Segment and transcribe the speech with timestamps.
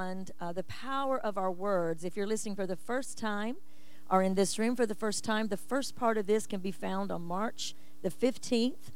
[0.00, 2.04] Uh, the power of our words.
[2.04, 3.56] If you're listening for the first time
[4.10, 6.72] or in this room for the first time, the first part of this can be
[6.72, 8.92] found on March the 15th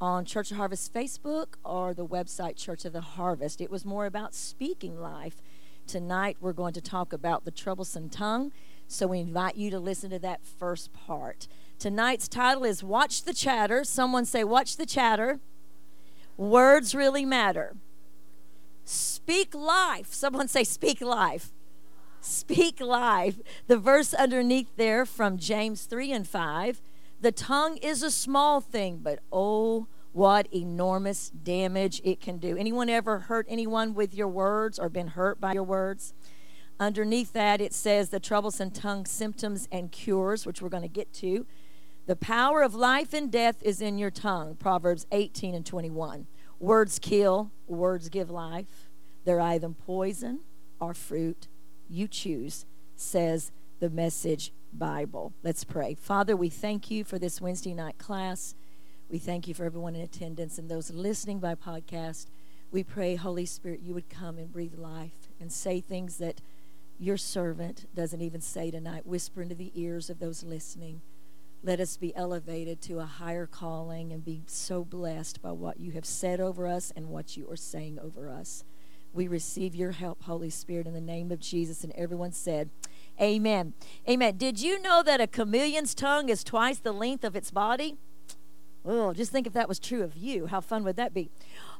[0.00, 3.60] on Church of Harvest Facebook or the website Church of the Harvest.
[3.60, 5.42] It was more about speaking life.
[5.86, 8.50] Tonight we're going to talk about the troublesome tongue.
[8.88, 11.48] So we invite you to listen to that first part.
[11.78, 13.84] Tonight's title is Watch the Chatter.
[13.84, 15.38] Someone say, Watch the Chatter.
[16.38, 17.76] Words really matter.
[18.86, 20.14] Speak life.
[20.14, 21.52] Someone say, Speak life.
[22.20, 23.36] Speak life.
[23.66, 26.80] The verse underneath there from James 3 and 5
[27.20, 32.56] the tongue is a small thing, but oh, what enormous damage it can do.
[32.56, 36.14] Anyone ever hurt anyone with your words or been hurt by your words?
[36.78, 41.12] Underneath that, it says the troublesome tongue symptoms and cures, which we're going to get
[41.14, 41.46] to.
[42.06, 46.26] The power of life and death is in your tongue, Proverbs 18 and 21.
[46.60, 48.85] Words kill, words give life.
[49.26, 50.40] They're either poison
[50.80, 51.48] or fruit.
[51.90, 55.34] You choose, says the message Bible.
[55.42, 55.96] Let's pray.
[56.00, 58.54] Father, we thank you for this Wednesday night class.
[59.10, 62.26] We thank you for everyone in attendance and those listening by podcast.
[62.70, 66.40] We pray, Holy Spirit, you would come and breathe life and say things that
[66.98, 69.06] your servant doesn't even say tonight.
[69.06, 71.00] Whisper into the ears of those listening.
[71.64, 75.90] Let us be elevated to a higher calling and be so blessed by what you
[75.92, 78.62] have said over us and what you are saying over us.
[79.16, 81.82] We receive your help, Holy Spirit, in the name of Jesus.
[81.82, 82.68] And everyone said,
[83.18, 83.72] Amen.
[84.06, 84.36] Amen.
[84.36, 87.96] Did you know that a chameleon's tongue is twice the length of its body?
[88.84, 90.48] Oh, just think if that was true of you.
[90.48, 91.30] How fun would that be?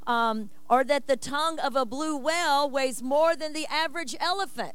[0.06, 4.72] Um, or that the tongue of a blue whale weighs more than the average elephant.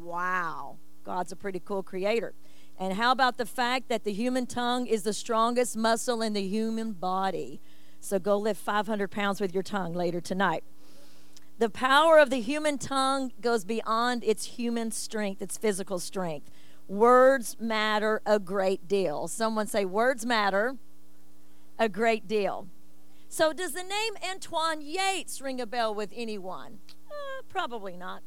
[0.00, 0.76] Wow.
[1.02, 2.34] God's a pretty cool creator.
[2.78, 6.46] And how about the fact that the human tongue is the strongest muscle in the
[6.46, 7.60] human body?
[7.98, 10.62] So go lift 500 pounds with your tongue later tonight.
[11.62, 16.50] The power of the human tongue goes beyond its human strength, its physical strength.
[16.88, 19.28] Words matter a great deal.
[19.28, 20.74] Someone say, Words matter
[21.78, 22.66] a great deal.
[23.28, 26.80] So, does the name Antoine Yates ring a bell with anyone?
[27.08, 28.22] Uh, probably not.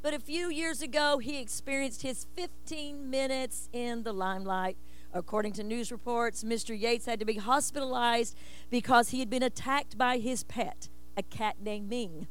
[0.00, 4.78] But a few years ago, he experienced his 15 minutes in the limelight.
[5.12, 6.74] According to news reports, Mr.
[6.80, 8.34] Yates had to be hospitalized
[8.70, 12.28] because he had been attacked by his pet, a cat named Ming.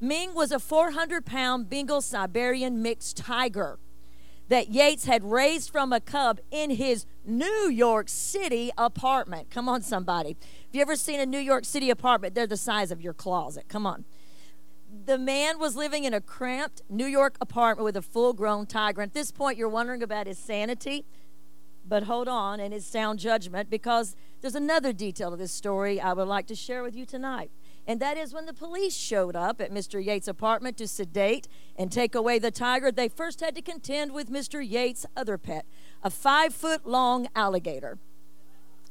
[0.00, 3.78] Ming was a 400 pound Bengal Siberian mixed tiger
[4.48, 9.50] that Yates had raised from a cub in his New York City apartment.
[9.50, 10.36] Come on, somebody.
[10.66, 12.34] Have you ever seen a New York City apartment?
[12.34, 13.68] They're the size of your closet.
[13.68, 14.04] Come on.
[15.06, 19.02] The man was living in a cramped New York apartment with a full grown tiger.
[19.02, 21.04] At this point, you're wondering about his sanity.
[21.88, 26.12] But hold on, and his sound judgment, because there's another detail of this story I
[26.12, 27.50] would like to share with you tonight
[27.86, 30.04] and that is when the police showed up at Mr.
[30.04, 34.30] Yates' apartment to sedate and take away the tiger, they first had to contend with
[34.30, 34.66] Mr.
[34.66, 35.64] Yates' other pet,
[36.02, 37.98] a five foot long alligator.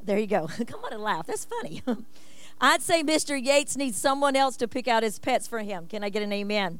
[0.03, 0.47] There you go.
[0.67, 1.27] Come on and laugh.
[1.27, 1.81] That's funny.
[2.61, 3.41] I'd say Mr.
[3.43, 5.87] Yates needs someone else to pick out his pets for him.
[5.87, 6.79] Can I get an amen?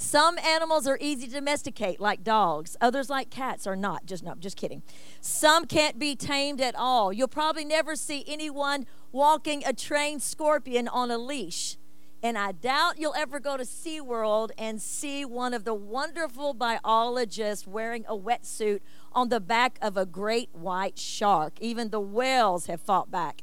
[0.00, 2.76] Some animals are easy to domesticate, like dogs.
[2.80, 4.06] Others, like cats, are not.
[4.06, 4.84] Just no, just kidding.
[5.20, 7.12] Some can't be tamed at all.
[7.12, 11.78] You'll probably never see anyone walking a trained scorpion on a leash.
[12.22, 17.66] And I doubt you'll ever go to SeaWorld and see one of the wonderful biologists
[17.66, 18.78] wearing a wetsuit
[19.12, 21.54] on the back of a great white shark.
[21.60, 23.42] Even the whales have fought back.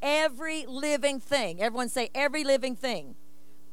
[0.00, 3.16] Every living thing, everyone say, every living thing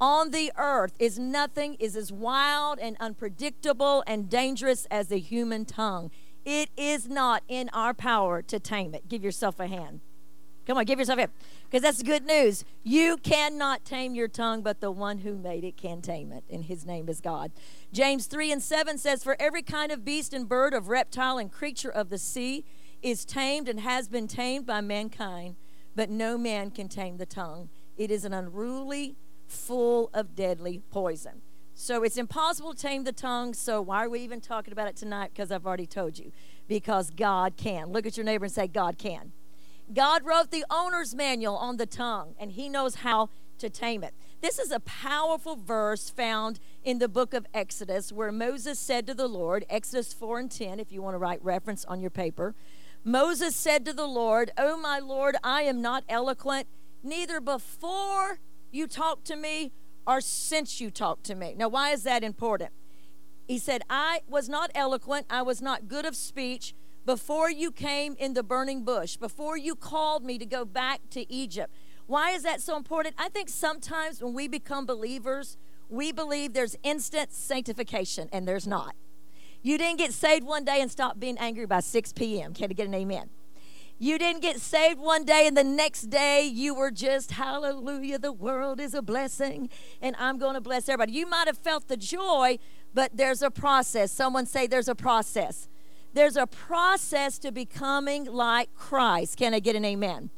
[0.04, 5.64] on the earth is nothing is as wild and unpredictable and dangerous as the human
[5.64, 6.12] tongue.
[6.44, 9.08] It is not in our power to tame it.
[9.08, 10.02] Give yourself a hand.
[10.68, 11.32] Come on, give yourself a hand.
[11.64, 12.66] Because that's good news.
[12.84, 16.66] You cannot tame your tongue, but the one who made it can tame it, and
[16.66, 17.54] his name is God.
[17.94, 21.50] James 3 and 7 says, For every kind of beast and bird, of reptile and
[21.50, 22.66] creature of the sea
[23.02, 25.56] is tamed and has been tamed by mankind,
[25.96, 27.70] but no man can tame the tongue.
[27.96, 29.16] It is an unruly
[29.54, 31.42] full of deadly poison.
[31.76, 33.54] So it's impossible to tame the tongue.
[33.54, 35.32] So why are we even talking about it tonight?
[35.34, 36.32] Because I've already told you.
[36.68, 37.92] Because God can.
[37.92, 39.32] Look at your neighbor and say, God can.
[39.92, 44.14] God wrote the owner's manual on the tongue, and He knows how to tame it.
[44.42, 49.14] This is a powerful verse found in the book of Exodus where Moses said to
[49.14, 52.56] the Lord, Exodus 4 and 10, if you want to write reference on your paper.
[53.04, 56.68] Moses said to the Lord, Oh, my Lord, I am not eloquent,
[57.04, 58.40] neither before
[58.74, 59.72] you talk to me
[60.06, 61.56] or since you talk to me.
[61.58, 62.72] Now, why is that important?
[63.48, 66.74] He said, I was not eloquent, I was not good of speech
[67.06, 71.32] before you came in the burning bush, before you called me to go back to
[71.32, 71.74] Egypt.
[72.06, 73.16] Why is that so important?
[73.18, 75.58] I think sometimes when we become believers,
[75.90, 78.96] we believe there's instant sanctification, and there's not.
[79.62, 82.54] You didn't get saved one day and stop being angry by 6 p.m.
[82.54, 83.30] Can I get an amen?
[84.04, 88.34] You didn't get saved one day and the next day you were just, hallelujah, the
[88.34, 89.70] world is a blessing
[90.02, 91.14] and I'm going to bless everybody.
[91.14, 92.60] You might have felt the joy,
[92.94, 94.12] but there's a process.
[94.12, 95.70] Someone say there's a process.
[96.12, 99.38] There's a process to becoming like Christ.
[99.38, 100.32] Can I get an amen?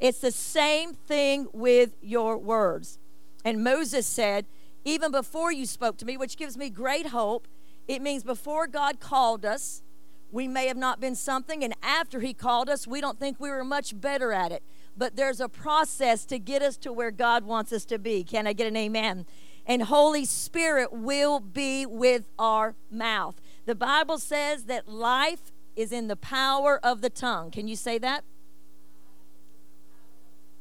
[0.00, 2.98] It's the same thing with your words.
[3.44, 4.46] And Moses said,
[4.84, 7.46] even before you spoke to me, which gives me great hope,
[7.86, 9.84] it means before God called us,
[10.32, 13.50] we may have not been something, and after He called us, we don't think we
[13.50, 14.62] were much better at it.
[14.96, 18.24] But there's a process to get us to where God wants us to be.
[18.24, 19.26] Can I get an amen?
[19.66, 23.40] And Holy Spirit will be with our mouth.
[23.66, 27.50] The Bible says that life is in the power of the tongue.
[27.50, 28.24] Can you say that?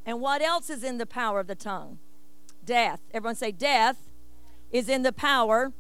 [0.06, 1.98] And what else is in the power of the tongue?
[2.64, 3.00] Death.
[3.14, 4.10] Everyone say, Death
[4.72, 5.72] is in the power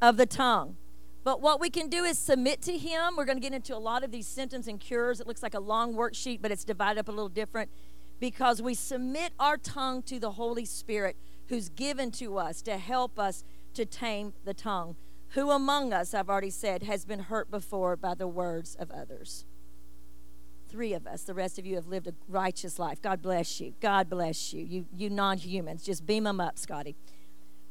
[0.00, 0.76] of the tongue.
[1.24, 3.14] But what we can do is submit to Him.
[3.16, 5.20] We're going to get into a lot of these symptoms and cures.
[5.20, 7.70] It looks like a long worksheet, but it's divided up a little different
[8.18, 11.16] because we submit our tongue to the Holy Spirit
[11.48, 14.96] who's given to us to help us to tame the tongue.
[15.30, 19.44] Who among us, I've already said, has been hurt before by the words of others?
[20.68, 21.22] Three of us.
[21.22, 23.00] The rest of you have lived a righteous life.
[23.00, 23.74] God bless you.
[23.80, 24.62] God bless you.
[24.64, 25.82] You, you non humans.
[25.82, 26.96] Just beam them up, Scotty.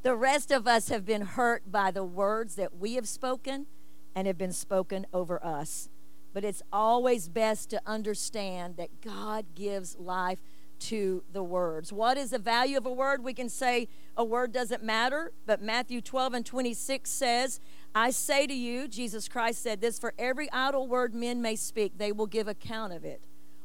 [0.03, 3.67] The rest of us have been hurt by the words that we have spoken
[4.15, 5.89] and have been spoken over us.
[6.33, 10.39] But it's always best to understand that God gives life
[10.79, 11.93] to the words.
[11.93, 13.23] What is the value of a word?
[13.23, 13.87] We can say
[14.17, 17.59] a word doesn't matter, but Matthew 12 and 26 says,
[17.93, 21.97] I say to you, Jesus Christ said this, for every idle word men may speak,
[21.97, 23.21] they will give account of it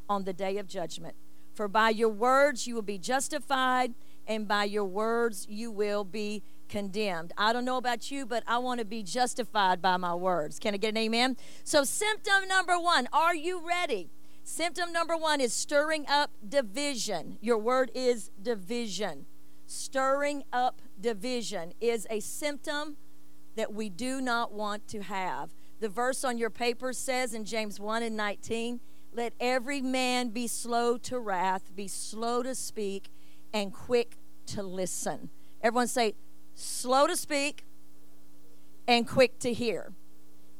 [0.08, 1.16] on the day of judgment.
[1.54, 3.94] For by your words you will be justified
[4.26, 7.32] and by your words you will be condemned.
[7.38, 10.58] I don't know about you, but I want to be justified by my words.
[10.58, 11.36] Can I get an amen?
[11.64, 14.10] So, symptom number one are you ready?
[14.44, 17.38] Symptom number one is stirring up division.
[17.40, 19.26] Your word is division.
[19.66, 22.96] Stirring up division is a symptom
[23.56, 25.50] that we do not want to have.
[25.80, 28.80] The verse on your paper says in James 1 and 19,
[29.12, 33.10] let every man be slow to wrath, be slow to speak,
[33.62, 35.30] and quick to listen.
[35.62, 36.14] Everyone say,
[36.54, 37.64] slow to speak
[38.86, 39.94] and quick to hear.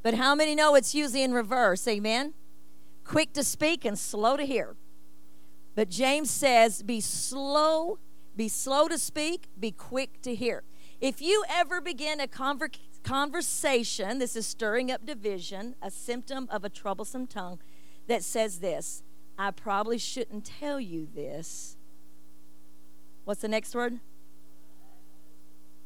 [0.03, 1.87] But how many know it's usually in reverse?
[1.87, 2.33] Amen?
[3.05, 4.77] Quick to speak and slow to hear.
[5.75, 7.99] But James says, be slow,
[8.35, 10.63] be slow to speak, be quick to hear.
[10.99, 16.65] If you ever begin a conver- conversation, this is stirring up division, a symptom of
[16.65, 17.61] a troublesome tongue,
[18.07, 19.03] that says this
[19.39, 21.76] I probably shouldn't tell you this
[23.27, 23.99] What's the next word?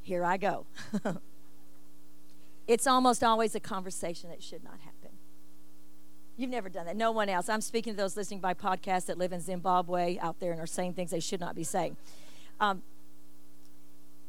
[0.03, 0.67] Here I go.
[2.69, 5.17] it's almost always a conversation that should not happen.
[6.37, 6.97] You've never done that.
[6.97, 7.49] No one else.
[7.49, 10.67] I'm speaking to those listening by podcast that live in Zimbabwe out there and are
[10.67, 11.97] saying things they should not be saying.
[12.61, 12.83] Um,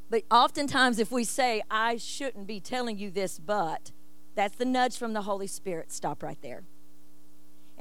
[0.10, 3.92] but oftentimes, if we say, I shouldn't be telling you this, but
[4.36, 5.92] that's the nudge from the Holy Spirit.
[5.92, 6.64] Stop right there.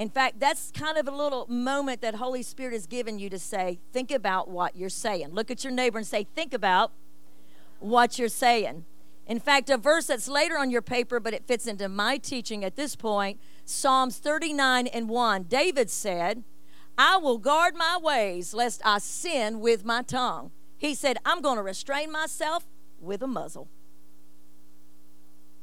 [0.00, 3.38] In fact, that's kind of a little moment that Holy Spirit has given you to
[3.38, 5.28] say, think about what you're saying.
[5.32, 6.90] Look at your neighbor and say, think about
[7.80, 8.86] what you're saying.
[9.26, 12.64] In fact, a verse that's later on your paper, but it fits into my teaching
[12.64, 15.42] at this point Psalms 39 and 1.
[15.42, 16.44] David said,
[16.96, 20.50] I will guard my ways lest I sin with my tongue.
[20.78, 22.66] He said, I'm going to restrain myself
[22.98, 23.68] with a muzzle.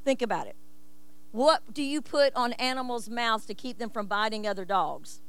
[0.05, 0.55] Think about it.
[1.31, 5.21] What do you put on animals' mouths to keep them from biting other dogs?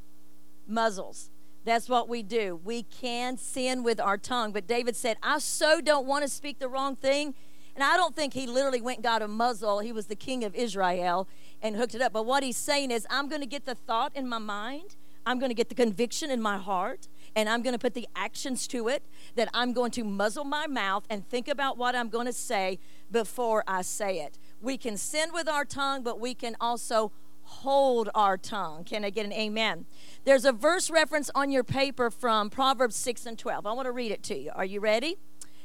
[0.67, 1.31] Muzzles.
[1.65, 2.61] That's what we do.
[2.65, 4.53] We can sin with our tongue.
[4.53, 7.35] But David said, I so don't want to speak the wrong thing.
[7.75, 9.81] And I don't think he literally went got a muzzle.
[9.81, 11.29] He was the king of Israel
[11.61, 12.13] and hooked it up.
[12.13, 15.39] But what he's saying is, I'm going to get the thought in my mind, I'm
[15.39, 18.67] going to get the conviction in my heart, and I'm going to put the actions
[18.69, 19.03] to it
[19.37, 22.79] that I'm going to muzzle my mouth and think about what I'm going to say
[23.11, 24.39] before I say it.
[24.61, 27.13] We can sin with our tongue, but we can also
[27.43, 28.85] hold our tongue.
[28.85, 29.87] Can I get an amen?
[30.25, 33.67] There's a verse reference on your paper from Proverbs 6 and 12.
[33.67, 34.51] I want to read it to you.
[34.55, 35.17] Are you ready?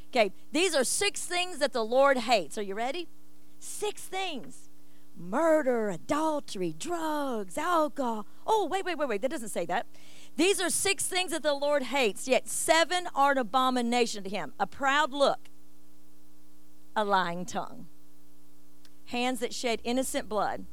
[0.08, 2.56] Okay, these are six things that the Lord hates.
[2.56, 3.08] Are you ready?
[3.58, 4.68] Six things
[5.16, 8.26] murder, adultery, drugs, alcohol.
[8.44, 9.22] Oh, wait, wait, wait, wait.
[9.22, 9.86] That doesn't say that.
[10.36, 14.52] These are six things that the Lord hates, yet seven are an abomination to him
[14.58, 15.50] a proud look,
[16.96, 17.86] a lying tongue
[19.06, 20.64] hands that shed innocent blood,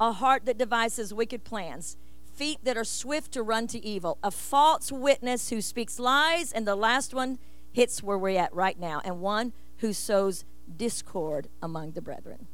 [0.00, 1.96] a heart that devises wicked plans,
[2.34, 6.66] feet that are swift to run to evil, a false witness who speaks lies, and
[6.66, 7.38] the last one
[7.72, 10.44] hits where we're at right now, and one who sows
[10.76, 12.46] discord among the brethren.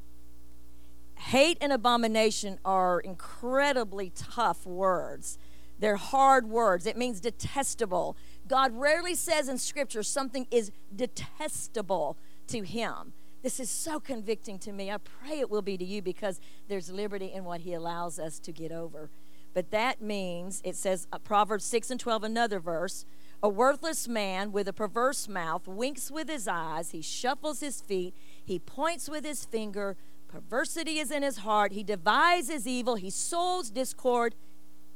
[1.15, 5.39] Hate and abomination are incredibly tough words.
[5.79, 6.87] They're hard words.
[6.87, 8.17] It means detestable.
[8.49, 12.17] God rarely says in Scripture something is detestable
[12.49, 13.13] to Him.
[13.43, 14.91] This is so convicting to me.
[14.91, 18.39] I pray it will be to you because there's liberty in what He allows us
[18.41, 19.11] to get over.
[19.55, 23.05] But that means, it says, uh, Proverbs 6 and 12, another verse,
[23.43, 28.15] a worthless man with a perverse mouth winks with his eyes, he shuffles his feet,
[28.45, 29.97] he points with his finger,
[30.29, 34.35] perversity is in his heart, he devises evil, he sows discord.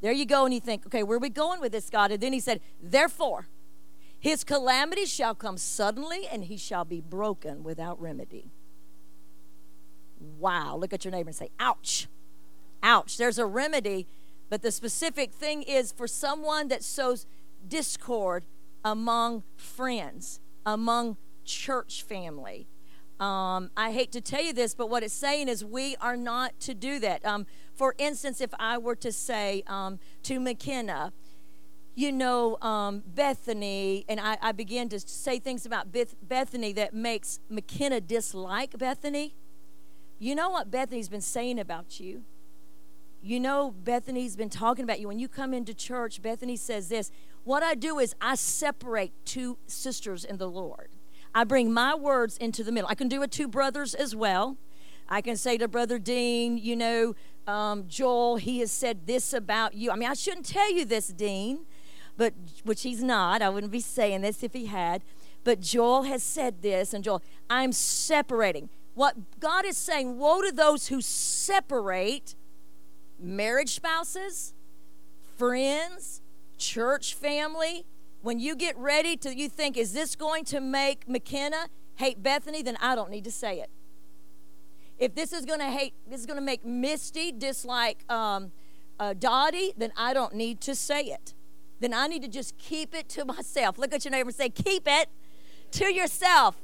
[0.02, 2.12] There you go, and you think, okay, where are we going with this, God?
[2.12, 3.48] And then he said, Therefore,
[4.24, 8.50] his calamity shall come suddenly, and he shall be broken without remedy.
[10.18, 10.78] Wow.
[10.78, 12.08] Look at your neighbor and say, Ouch.
[12.82, 13.18] Ouch.
[13.18, 14.06] There's a remedy,
[14.48, 17.26] but the specific thing is for someone that sows
[17.68, 18.46] discord
[18.82, 22.66] among friends, among church family.
[23.20, 26.58] Um, I hate to tell you this, but what it's saying is we are not
[26.60, 27.22] to do that.
[27.26, 31.12] Um, for instance, if I were to say um, to McKenna,
[31.94, 36.92] you know, um, Bethany, and I, I begin to say things about Beth- Bethany that
[36.92, 39.34] makes McKenna dislike Bethany.
[40.18, 42.24] You know what Bethany's been saying about you?
[43.22, 45.08] You know, Bethany's been talking about you.
[45.08, 47.10] When you come into church, Bethany says this
[47.44, 50.88] what I do is I separate two sisters in the Lord.
[51.34, 52.88] I bring my words into the middle.
[52.88, 54.56] I can do it to brothers as well.
[55.08, 57.14] I can say to Brother Dean, you know,
[57.46, 59.90] um, Joel, he has said this about you.
[59.90, 61.66] I mean, I shouldn't tell you this, Dean,
[62.16, 63.42] but which he's not.
[63.42, 65.02] I wouldn't be saying this if he had.
[65.42, 68.70] But Joel has said this, and Joel, I'm separating.
[68.94, 72.34] What God is saying, woe to those who separate
[73.18, 74.54] marriage spouses,
[75.36, 76.22] friends,
[76.56, 77.84] church family,
[78.22, 82.62] when you get ready to, you think, is this going to make McKenna hate Bethany?
[82.62, 83.68] Then I don't need to say it.
[84.98, 88.52] If this is going to hate, this is going to make Misty dislike um,
[88.98, 91.34] uh, Dottie, then I don't need to say it.
[91.80, 93.78] Then I need to just keep it to myself.
[93.78, 95.08] Look at your neighbor and say, keep it
[95.72, 96.56] to yourself.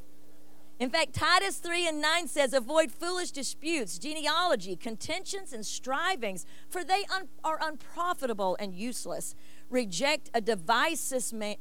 [0.78, 6.82] In fact, Titus 3 and 9 says, Avoid foolish disputes, genealogy, contentions, and strivings, for
[6.82, 9.34] they un- are unprofitable and useless
[9.70, 11.56] reject a divisive man,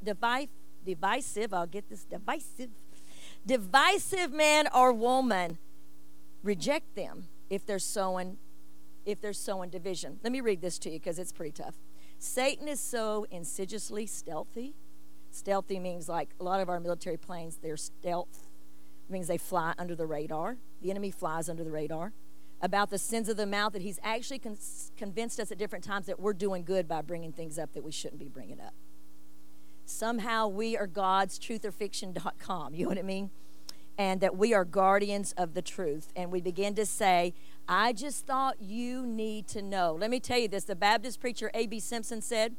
[0.84, 2.72] divisive, I'll get this, divisive,
[3.46, 5.58] divisive man or woman.
[6.44, 8.38] Reject them if they're sowing,
[9.06, 10.20] if they're sowing division.
[10.24, 11.76] Let me read this to you because it's pretty tough.
[12.20, 14.76] Satan is so insidiously stealthy.
[15.32, 18.48] Stealthy means like a lot of our military planes, they're stealth.
[19.08, 20.58] It means they fly under the radar.
[20.82, 22.12] The enemy flies under the radar
[22.62, 24.58] about the sins of the mouth that he's actually con-
[24.98, 27.92] convinced us at different times that we're doing good by bringing things up that we
[27.92, 28.74] shouldn't be bringing up.
[29.86, 33.32] Somehow we are God's truthorfiction.com, you know what I mean?
[34.00, 36.12] And that we are guardians of the truth.
[36.16, 37.36] And we begin to say,
[37.68, 39.96] I just thought you need to know.
[40.00, 41.80] Let me tell you this the Baptist preacher A.B.
[41.80, 42.56] Simpson said,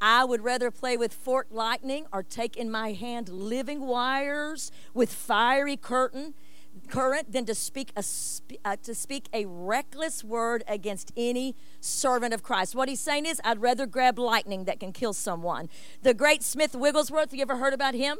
[0.00, 5.12] I would rather play with forked lightning or take in my hand living wires with
[5.12, 6.34] fiery curtain
[6.88, 8.04] current than to speak a
[8.64, 12.74] uh, to speak a reckless word against any servant of Christ.
[12.74, 15.68] What he's saying is, I'd rather grab lightning that can kill someone.
[16.02, 18.18] The great Smith Wigglesworth, you ever heard about him?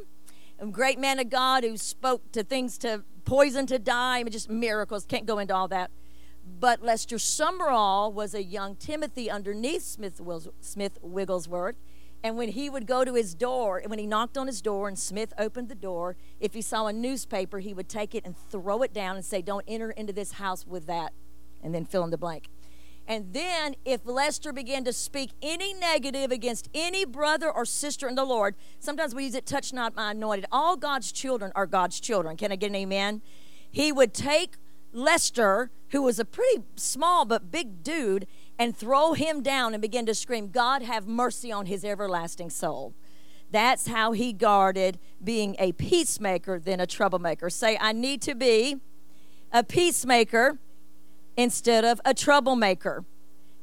[0.59, 4.49] A great man of God who spoke to things to poison to die, and just
[4.49, 5.05] miracles.
[5.05, 5.91] Can't go into all that.
[6.59, 10.21] But Lester Sumrall was a young Timothy underneath Smith,
[10.61, 11.75] Smith Wigglesworth
[12.23, 14.87] and when he would go to his door, and when he knocked on his door
[14.87, 18.35] and Smith opened the door, if he saw a newspaper, he would take it and
[18.35, 21.13] throw it down and say, Don't enter into this house with that,
[21.61, 22.49] and then fill in the blank.
[23.07, 28.15] And then, if Lester began to speak any negative against any brother or sister in
[28.15, 30.45] the Lord, sometimes we use it, touch not my anointed.
[30.51, 32.35] All God's children are God's children.
[32.35, 33.21] Can I get an amen?
[33.71, 34.55] He would take
[34.91, 38.27] Lester, who was a pretty small but big dude,
[38.59, 42.93] and throw him down and begin to scream, God have mercy on his everlasting soul.
[43.51, 47.49] That's how he guarded being a peacemaker than a troublemaker.
[47.49, 48.77] Say, I need to be
[49.53, 50.57] a peacemaker
[51.37, 53.05] instead of a troublemaker.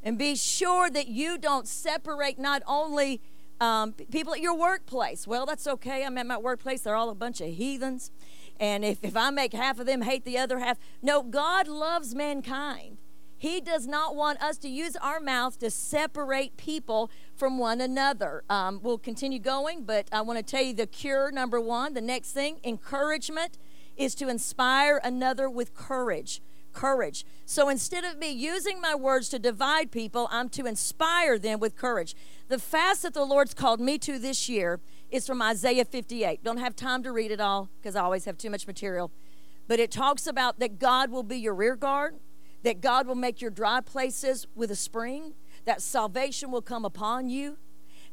[0.03, 3.21] And be sure that you don't separate not only
[3.61, 5.27] um, people at your workplace.
[5.27, 6.05] Well, that's okay.
[6.05, 6.83] I'm at my workplace.
[6.83, 8.11] They're all a bunch of heathens.
[8.61, 12.15] And if, if I make half of them hate the other half, no, God loves
[12.15, 12.99] mankind.
[13.37, 18.45] He does not want us to use our mouth to separate people from one another.
[18.49, 21.95] Um, we'll continue going, but I want to tell you the cure number one.
[21.95, 23.59] The next thing, encouragement,
[23.97, 26.41] is to inspire another with courage.
[26.75, 27.25] Courage.
[27.47, 31.77] So instead of me using my words to divide people, I'm to inspire them with
[31.77, 32.15] courage.
[32.49, 36.43] The fast that the Lord's called me to this year is from Isaiah 58.
[36.45, 39.11] Don't have time to read it all because I always have too much material.
[39.67, 42.17] But it talks about that God will be your rear guard,
[42.65, 47.29] that God will make your dry places with a spring, that salvation will come upon
[47.29, 47.57] you,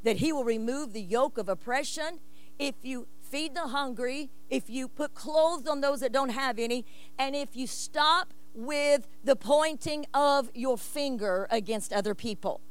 [0.04, 2.20] that He will remove the yoke of oppression.
[2.60, 6.86] If you feed the hungry, if you put clothes on those that don't have any,
[7.18, 12.62] and if you stop with the pointing of your finger against other people.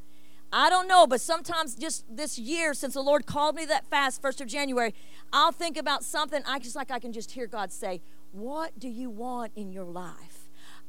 [0.53, 4.21] I don't know, but sometimes just this year, since the Lord called me that fast,
[4.21, 4.95] 1st of January,
[5.33, 6.43] I'll think about something.
[6.47, 8.01] I just like I can just hear God say,
[8.33, 10.40] What do you want in your life?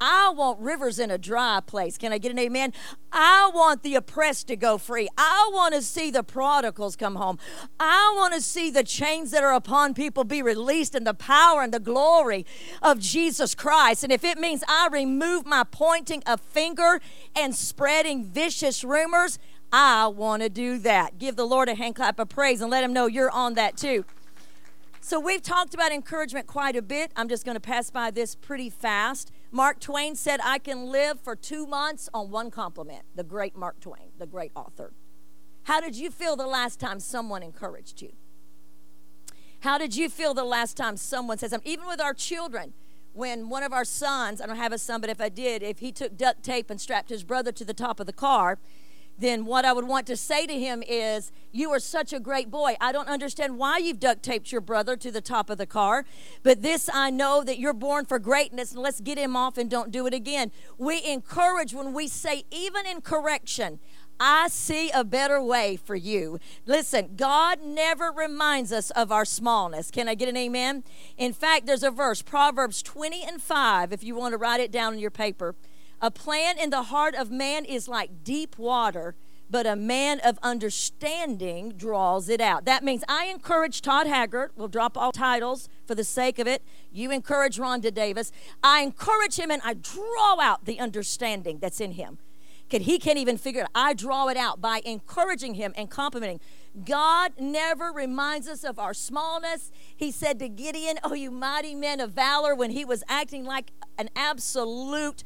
[0.01, 1.95] I want rivers in a dry place.
[1.95, 2.73] Can I get an amen?
[3.11, 5.07] I want the oppressed to go free.
[5.15, 7.37] I want to see the prodigals come home.
[7.79, 11.61] I want to see the chains that are upon people be released in the power
[11.61, 12.47] and the glory
[12.81, 14.03] of Jesus Christ.
[14.03, 16.99] And if it means I remove my pointing a finger
[17.35, 19.37] and spreading vicious rumors,
[19.71, 21.19] I want to do that.
[21.19, 23.77] Give the Lord a hand clap of praise and let him know you're on that
[23.77, 24.03] too.
[25.03, 27.11] So, we've talked about encouragement quite a bit.
[27.15, 29.31] I'm just going to pass by this pretty fast.
[29.51, 33.03] Mark Twain said, I can live for two months on one compliment.
[33.15, 34.93] The great Mark Twain, the great author.
[35.63, 38.13] How did you feel the last time someone encouraged you?
[39.59, 41.71] How did you feel the last time someone said something?
[41.71, 42.73] Even with our children,
[43.13, 45.79] when one of our sons, I don't have a son, but if I did, if
[45.79, 48.57] he took duct tape and strapped his brother to the top of the car,
[49.21, 52.51] then what I would want to say to him is, You are such a great
[52.51, 52.75] boy.
[52.81, 56.05] I don't understand why you've duct taped your brother to the top of the car,
[56.43, 59.69] but this I know that you're born for greatness, and let's get him off and
[59.69, 60.51] don't do it again.
[60.77, 63.79] We encourage when we say, even in correction,
[64.23, 66.37] I see a better way for you.
[66.67, 69.89] Listen, God never reminds us of our smallness.
[69.89, 70.83] Can I get an amen?
[71.17, 74.71] In fact, there's a verse, Proverbs 20 and 5, if you want to write it
[74.71, 75.55] down in your paper.
[76.01, 79.13] A plan in the heart of man is like deep water,
[79.51, 82.65] but a man of understanding draws it out.
[82.65, 84.51] That means I encourage Todd Haggard.
[84.55, 86.63] We'll drop all titles for the sake of it.
[86.91, 88.31] You encourage Rhonda Davis.
[88.63, 92.17] I encourage him and I draw out the understanding that's in him.
[92.69, 93.71] He can't even figure it out.
[93.75, 96.39] I draw it out by encouraging him and complimenting.
[96.85, 99.71] God never reminds us of our smallness.
[99.93, 103.71] He said to Gideon, Oh, you mighty men of valor, when he was acting like
[103.97, 105.25] an absolute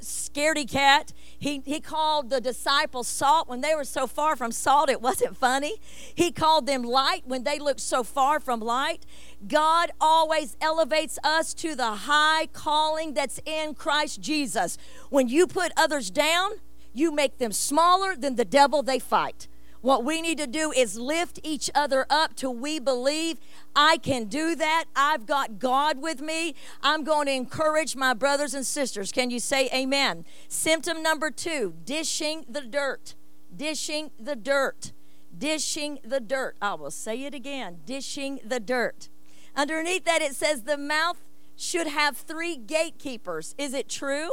[0.00, 1.12] scaredy cat.
[1.38, 5.36] He, he called the disciples salt when they were so far from salt, it wasn't
[5.36, 5.76] funny.
[6.14, 9.06] He called them light when they looked so far from light.
[9.46, 14.78] God always elevates us to the high calling that's in Christ Jesus.
[15.10, 16.52] When you put others down,
[16.92, 19.48] you make them smaller than the devil they fight.
[19.80, 23.38] What we need to do is lift each other up till we believe
[23.74, 24.84] I can do that.
[24.94, 26.54] I've got God with me.
[26.82, 29.12] I'm going to encourage my brothers and sisters.
[29.12, 30.24] Can you say amen?
[30.48, 33.14] Symptom number two dishing the dirt.
[33.54, 34.92] Dishing the dirt.
[35.36, 36.56] Dishing the dirt.
[36.60, 39.08] I will say it again dishing the dirt.
[39.54, 41.24] Underneath that, it says the mouth
[41.56, 43.54] should have three gatekeepers.
[43.56, 44.30] Is it true?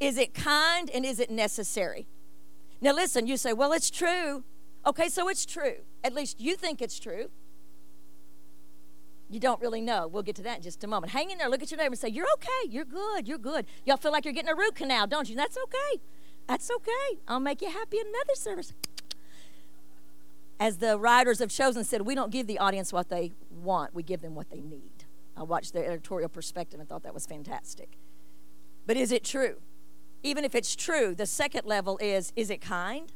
[0.00, 0.90] Is it kind?
[0.90, 2.06] And is it necessary?
[2.80, 4.44] Now, listen, you say, well, it's true.
[4.86, 5.76] Okay, so it's true.
[6.04, 7.30] At least you think it's true.
[9.30, 10.06] You don't really know.
[10.06, 11.12] We'll get to that in just a moment.
[11.12, 13.66] Hang in there, look at your neighbor and say, You're okay, you're good, you're good.
[13.84, 15.36] Y'all feel like you're getting a root canal, don't you?
[15.36, 16.00] That's okay.
[16.46, 17.18] That's okay.
[17.26, 18.72] I'll make you happy in another service.
[20.58, 24.02] As the writers of Chosen said, we don't give the audience what they want, we
[24.02, 25.04] give them what they need.
[25.36, 27.98] I watched their editorial perspective and thought that was fantastic.
[28.86, 29.56] But is it true?
[30.28, 33.12] Even if it's true, the second level is is it kind?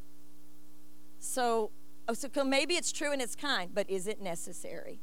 [1.19, 1.71] So,
[2.09, 5.01] oh, so maybe it's true and it's kind, but is it necessary?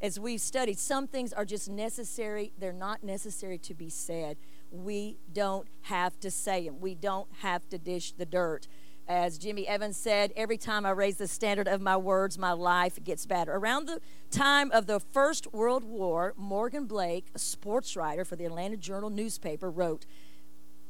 [0.00, 4.36] As we've studied, some things are just necessary, they're not necessary to be said.
[4.70, 8.68] We don't have to say them, we don't have to dish the dirt.
[9.08, 13.02] As Jimmy Evans said, every time I raise the standard of my words, my life
[13.02, 13.54] gets better.
[13.54, 18.44] Around the time of the First World War, Morgan Blake, a sports writer for the
[18.44, 20.04] Atlanta Journal newspaper, wrote,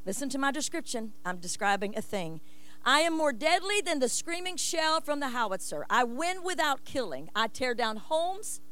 [0.09, 1.13] Listen to my description.
[1.23, 2.41] I'm describing a thing.
[2.83, 5.85] I am more deadly than the screaming shell from the howitzer.
[5.91, 7.29] I win without killing.
[7.37, 8.63] I tear down homes,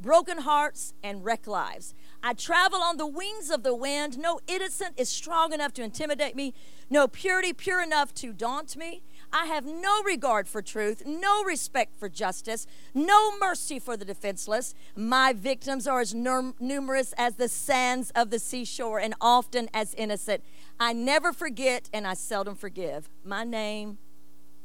[0.00, 1.94] broken hearts, and wreck lives.
[2.20, 4.18] I travel on the wings of the wind.
[4.18, 6.52] No innocent is strong enough to intimidate me,
[6.90, 9.04] no purity pure enough to daunt me.
[9.32, 14.74] I have no regard for truth, no respect for justice, no mercy for the defenseless.
[14.94, 20.44] My victims are as numerous as the sands of the seashore and often as innocent.
[20.82, 23.08] I never forget and I seldom forgive.
[23.24, 23.98] My name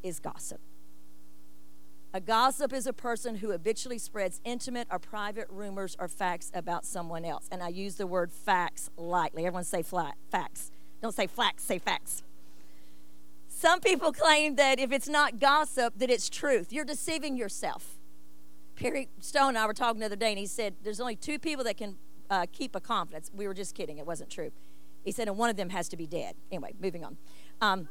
[0.02, 0.60] is gossip.
[2.12, 6.88] A gossip is a person who habitually spreads intimate or private rumors or facts about
[6.88, 7.48] someone else.
[7.52, 9.46] And I use the word facts lightly.
[9.46, 10.72] Everyone say flat, facts.
[11.04, 12.24] Don't say facts, say facts.
[13.48, 16.74] Some people claim that if it's not gossip, that it's truth.
[16.74, 18.00] You're deceiving yourself.
[18.76, 21.38] Perry Stone and I were talking the other day, and he said there's only two
[21.38, 21.98] people that can
[22.32, 23.30] uh, keep a confidence.
[23.32, 24.52] We were just kidding; it wasn't true.
[25.04, 26.36] He said, and one of them has to be dead.
[26.52, 27.18] Anyway, moving on.
[27.62, 27.90] Um,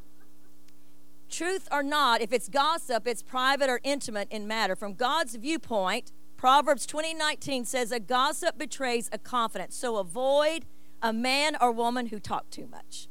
[1.29, 4.77] truth or not, if it's gossip, it's private or intimate in matter.
[4.77, 9.75] From God's viewpoint, Proverbs 20:19 says a gossip betrays a confidence.
[9.77, 10.67] So avoid
[11.03, 13.09] a man or woman who talk too much.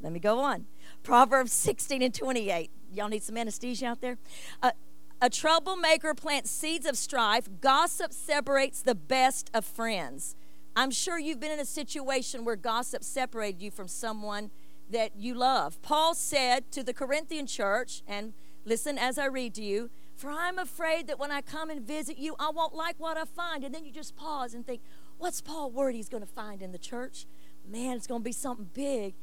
[0.00, 0.66] Let me go on.
[1.02, 2.70] Proverbs 16 and 28.
[2.92, 4.18] Y'all need some anesthesia out there?
[4.62, 4.70] Uh,
[5.20, 7.48] a troublemaker plants seeds of strife.
[7.60, 10.36] Gossip separates the best of friends.
[10.78, 14.52] I'm sure you've been in a situation where gossip separated you from someone
[14.88, 15.82] that you love.
[15.82, 18.32] Paul said to the Corinthian church, and
[18.64, 22.16] listen as I read to you, for I'm afraid that when I come and visit
[22.16, 23.64] you, I won't like what I find.
[23.64, 24.80] And then you just pause and think,
[25.18, 27.26] what's Paul worried he's going to find in the church?
[27.68, 29.14] Man, it's going to be something big.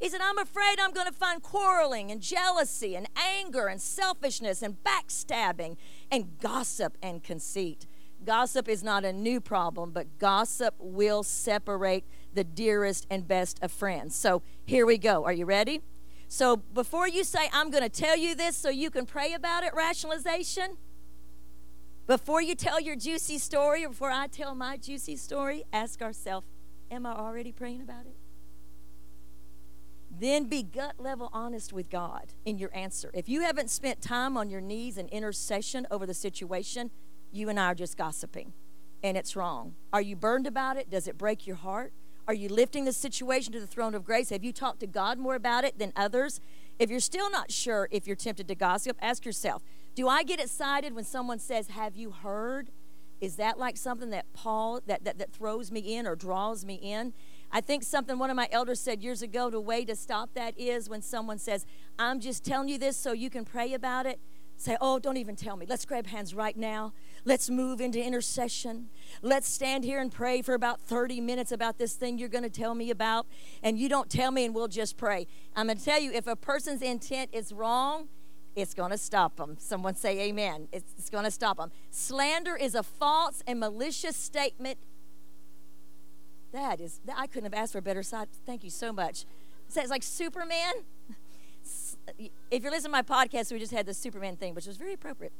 [0.00, 4.62] He said, I'm afraid I'm going to find quarreling and jealousy and anger and selfishness
[4.62, 5.76] and backstabbing
[6.10, 7.86] and gossip and conceit.
[8.24, 13.70] Gossip is not a new problem, but gossip will separate the dearest and best of
[13.70, 14.16] friends.
[14.16, 15.24] So here we go.
[15.24, 15.82] Are you ready?
[16.28, 19.62] So before you say, I'm going to tell you this so you can pray about
[19.62, 20.78] it, rationalization,
[22.06, 26.46] before you tell your juicy story or before I tell my juicy story, ask ourselves,
[26.90, 28.14] Am I already praying about it?
[30.10, 33.10] Then be gut level honest with God in your answer.
[33.14, 36.90] If you haven't spent time on your knees in intercession over the situation,
[37.34, 38.52] you and I are just gossiping,
[39.02, 39.74] and it's wrong.
[39.92, 40.90] Are you burned about it?
[40.90, 41.92] Does it break your heart?
[42.26, 44.30] Are you lifting the situation to the throne of grace?
[44.30, 46.40] Have you talked to God more about it than others?
[46.78, 49.62] If you're still not sure if you're tempted to gossip, ask yourself
[49.94, 52.70] Do I get excited when someone says, Have you heard?
[53.20, 56.74] Is that like something that Paul, that, that, that throws me in or draws me
[56.74, 57.12] in?
[57.52, 60.58] I think something one of my elders said years ago, the way to stop that
[60.58, 61.66] is when someone says,
[61.98, 64.18] I'm just telling you this so you can pray about it.
[64.64, 65.66] Say, oh, don't even tell me.
[65.68, 66.94] Let's grab hands right now.
[67.26, 68.88] Let's move into intercession.
[69.20, 72.48] Let's stand here and pray for about 30 minutes about this thing you're going to
[72.50, 73.26] tell me about.
[73.62, 75.26] And you don't tell me, and we'll just pray.
[75.54, 78.08] I'm going to tell you if a person's intent is wrong,
[78.56, 79.56] it's going to stop them.
[79.58, 80.68] Someone say amen.
[80.72, 81.70] It's, it's going to stop them.
[81.90, 84.78] Slander is a false and malicious statement.
[86.54, 88.28] That is, I couldn't have asked for a better side.
[88.46, 89.26] Thank you so much.
[89.68, 90.72] It's like Superman.
[92.50, 94.92] If you're listening to my podcast, we just had the Superman thing, which was very
[94.92, 95.32] appropriate.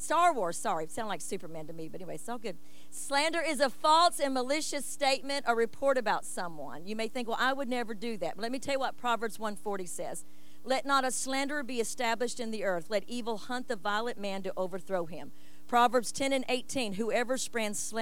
[0.00, 2.56] Star Wars, sorry, it sounded like Superman to me, but anyway, it's all good.
[2.88, 6.86] Slander is a false and malicious statement or report about someone.
[6.86, 8.36] You may think, well, I would never do that.
[8.36, 10.24] But let me tell you what Proverbs 140 says.
[10.62, 12.86] Let not a slanderer be established in the earth.
[12.90, 15.32] Let evil hunt the violent man to overthrow him.
[15.66, 17.92] Proverbs 10 and 18 Whoever spreads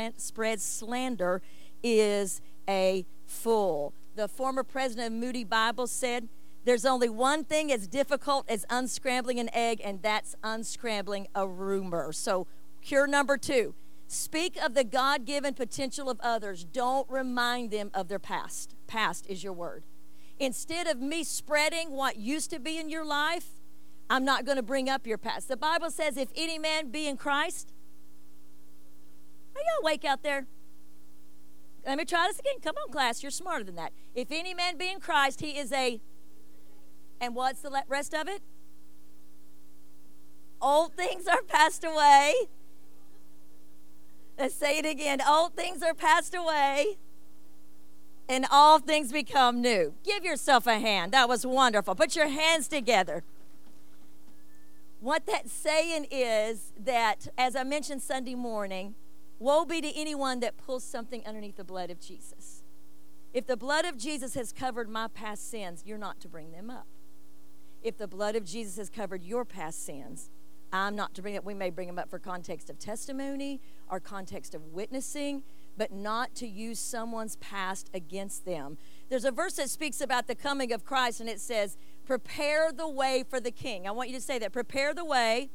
[0.59, 1.43] slander
[1.83, 3.95] is a fool.
[4.17, 6.29] The former president of Moody Bible said,
[6.67, 12.13] there's only one thing as difficult as unscrambling an egg, and that's unscrambling a rumor.
[12.13, 12.49] So,
[12.83, 13.75] cure number two
[14.09, 16.65] speak of the God given potential of others.
[16.65, 18.75] Don't remind them of their past.
[18.89, 19.85] Past is your word.
[20.41, 23.47] Instead of me spreading what used to be in your life,
[24.11, 25.49] I'm not going to bring up your past.
[25.49, 27.73] The Bible says, if any man be in Christ,
[29.55, 30.47] are y'all awake out there?
[31.87, 32.57] Let me try this again.
[32.61, 33.23] Come on, class.
[33.23, 33.93] You're smarter than that.
[34.15, 36.01] If any man be in Christ, he is a
[37.21, 38.43] and what's the rest of it?
[40.61, 42.35] Old things are passed away.
[44.39, 45.21] Let's say it again.
[45.27, 46.99] Old things are passed away,
[48.29, 49.95] and all things become new.
[50.05, 51.13] Give yourself a hand.
[51.13, 51.95] That was wonderful.
[51.95, 53.23] Put your hands together.
[55.01, 58.95] What that's saying is that, as I mentioned Sunday morning,
[59.39, 62.63] woe be to anyone that pulls something underneath the blood of Jesus.
[63.33, 66.71] If the blood of Jesus has covered my past sins, you're not to bring them
[66.71, 66.87] up
[67.87, 70.31] if the blood of Jesus has covered your past sins,
[70.73, 71.45] I'm not to bring it.
[71.45, 75.45] We may bring them up for context of testimony or context of witnessing,
[75.77, 78.77] but not to use someone's past against them.
[79.09, 82.89] There's a verse that speaks about the coming of Christ, and it says, Prepare the
[82.89, 83.87] way for the king.
[83.87, 84.53] I want you to say that.
[84.53, 85.51] Prepare the way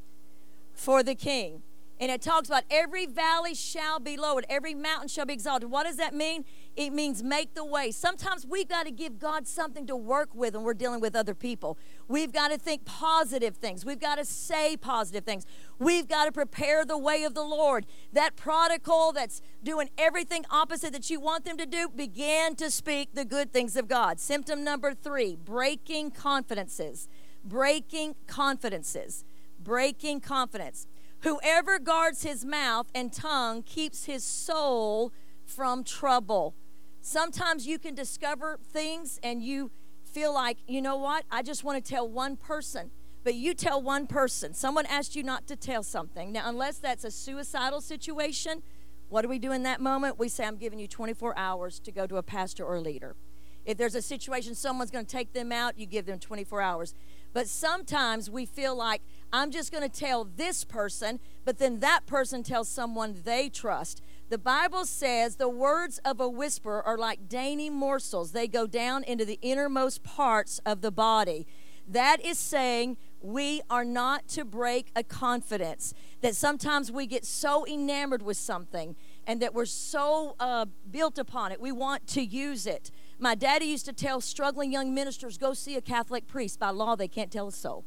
[0.74, 1.64] for the king.
[2.02, 5.70] And it talks about every valley shall be lowered, every mountain shall be exalted.
[5.70, 6.46] What does that mean?
[6.76, 7.92] It means make the way.
[7.92, 11.36] Sometimes we've got to give God something to work with when we're dealing with other
[11.36, 11.78] people.
[12.08, 13.86] We've got to think positive things.
[13.86, 15.46] We've got to say positive things.
[15.78, 17.86] We've got to prepare the way of the Lord.
[18.14, 23.14] That prodigal that's doing everything opposite that you want them to do, begin to speak
[23.14, 24.20] the good things of God.
[24.20, 27.08] Symptom number three breaking confidences.
[27.46, 29.24] Breaking confidences.
[29.60, 30.88] Breaking confidence.
[31.24, 35.14] Whoever guards his mouth and tongue keeps his soul
[35.46, 36.56] from trouble.
[37.02, 39.72] Sometimes you can discover things and you
[40.04, 41.26] feel like, you know what?
[41.30, 42.92] I just want to tell one person.
[43.24, 46.32] but you tell one person, someone asked you not to tell something.
[46.32, 48.64] Now, unless that's a suicidal situation,
[49.10, 50.18] what do we do in that moment?
[50.18, 53.16] We say, I'm giving you 24 hours to go to a pastor or a leader.
[53.64, 56.96] If there's a situation someone's going to take them out, you give them 24 hours.
[57.34, 59.02] But sometimes we feel like
[59.34, 64.02] I'm just going to tell this person, but then that person tells someone they trust.
[64.30, 69.04] The Bible says the words of a whisper are like dainty morsels, they go down
[69.04, 71.48] into the innermost parts of the body.
[71.88, 75.94] That is saying we are not to break a confidence.
[76.22, 78.96] That sometimes we get so enamored with something
[79.28, 82.92] and that we're so uh, built upon it, we want to use it.
[83.22, 86.60] My daddy used to tell struggling young ministers, go see a Catholic priest.
[86.60, 87.86] By law, they can't tell a soul.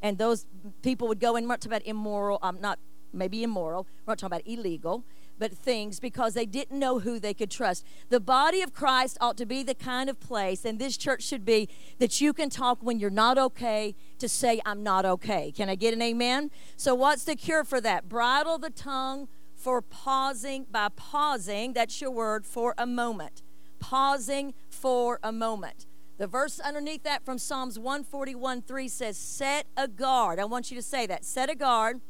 [0.00, 0.46] And those
[0.82, 2.78] people would go and talking about immoral, I'm um, not
[3.12, 5.04] maybe immoral, we're not talking about illegal
[5.42, 7.84] but things because they didn't know who they could trust.
[8.10, 11.44] The body of Christ ought to be the kind of place, and this church should
[11.44, 15.50] be, that you can talk when you're not okay to say, I'm not okay.
[15.50, 16.52] Can I get an amen?
[16.76, 18.08] So, what's the cure for that?
[18.08, 23.42] Bridle the tongue for pausing, by pausing, that's your word, for a moment.
[23.82, 25.86] Pausing for a moment.
[26.16, 30.38] The verse underneath that from Psalms 141 3 says, Set a guard.
[30.38, 31.24] I want you to say that.
[31.24, 32.00] Set a guard,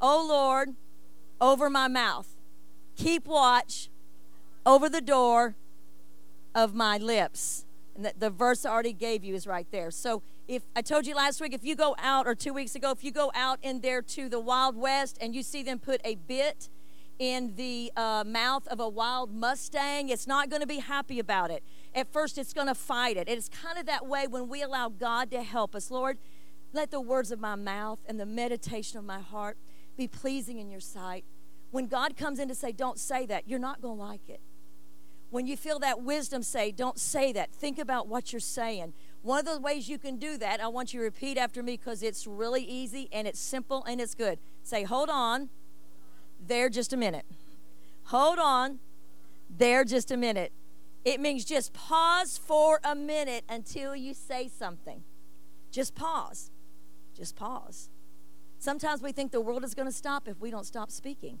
[0.00, 0.70] O Lord,
[1.40, 2.36] over my mouth.
[2.94, 3.90] Keep watch
[4.64, 5.56] over the door
[6.54, 7.64] of my lips.
[7.96, 9.90] And the, the verse I already gave you is right there.
[9.90, 12.92] So if I told you last week, if you go out, or two weeks ago,
[12.92, 16.00] if you go out in there to the Wild West and you see them put
[16.04, 16.68] a bit
[17.18, 21.50] in the uh, mouth of a wild Mustang, it's not going to be happy about
[21.50, 21.62] it.
[21.94, 23.28] At first, it's going to fight it.
[23.28, 25.90] It's kind of that way when we allow God to help us.
[25.90, 26.18] Lord,
[26.72, 29.58] let the words of my mouth and the meditation of my heart
[29.96, 31.24] be pleasing in your sight.
[31.70, 34.40] When God comes in to say, don't say that, you're not going to like it.
[35.30, 38.92] When you feel that wisdom say, don't say that, think about what you're saying.
[39.22, 41.78] One of the ways you can do that, I want you to repeat after me
[41.78, 44.38] because it's really easy and it's simple and it's good.
[44.62, 45.48] Say, hold on,
[46.52, 47.24] there just a minute.
[48.04, 48.78] Hold on,
[49.48, 50.52] there just a minute.
[51.02, 55.02] It means just pause for a minute until you say something.
[55.70, 56.50] Just pause.
[57.16, 57.88] Just pause.
[58.58, 61.40] Sometimes we think the world is going to stop if we don't stop speaking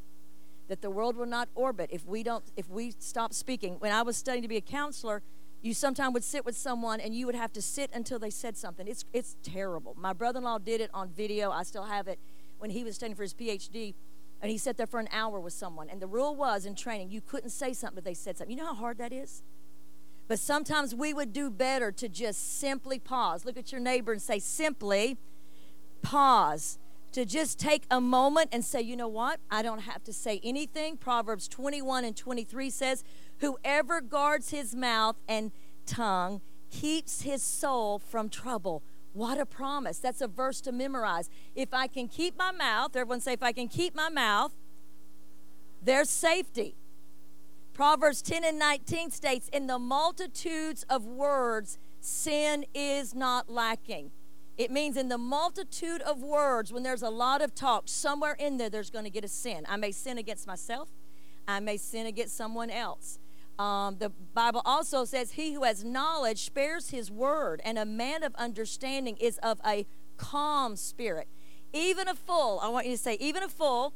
[0.68, 4.00] that the world will not orbit if we don't if we stop speaking when i
[4.00, 5.20] was studying to be a counselor
[5.60, 8.56] you sometimes would sit with someone and you would have to sit until they said
[8.56, 12.18] something it's it's terrible my brother-in-law did it on video i still have it
[12.58, 13.92] when he was studying for his phd
[14.42, 17.10] and he sat there for an hour with someone and the rule was in training
[17.10, 19.42] you couldn't say something but they said something you know how hard that is
[20.28, 24.20] but sometimes we would do better to just simply pause look at your neighbor and
[24.20, 25.16] say simply
[26.02, 26.78] pause
[27.12, 29.38] to just take a moment and say, you know what?
[29.50, 30.96] I don't have to say anything.
[30.96, 33.04] Proverbs 21 and 23 says,
[33.38, 35.52] Whoever guards his mouth and
[35.84, 38.82] tongue keeps his soul from trouble.
[39.12, 39.98] What a promise.
[39.98, 41.28] That's a verse to memorize.
[41.54, 44.52] If I can keep my mouth, everyone say, if I can keep my mouth,
[45.82, 46.76] there's safety.
[47.74, 54.10] Proverbs 10 and 19 states, In the multitudes of words, sin is not lacking.
[54.58, 58.58] It means in the multitude of words, when there's a lot of talk, somewhere in
[58.58, 59.64] there, there's going to get a sin.
[59.68, 60.88] I may sin against myself,
[61.48, 63.18] I may sin against someone else.
[63.58, 68.22] Um, the Bible also says, He who has knowledge spares his word, and a man
[68.22, 69.86] of understanding is of a
[70.16, 71.28] calm spirit.
[71.72, 73.94] Even a fool, I want you to say, even a fool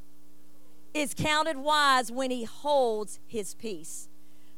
[0.95, 4.09] is counted wise when he holds his peace.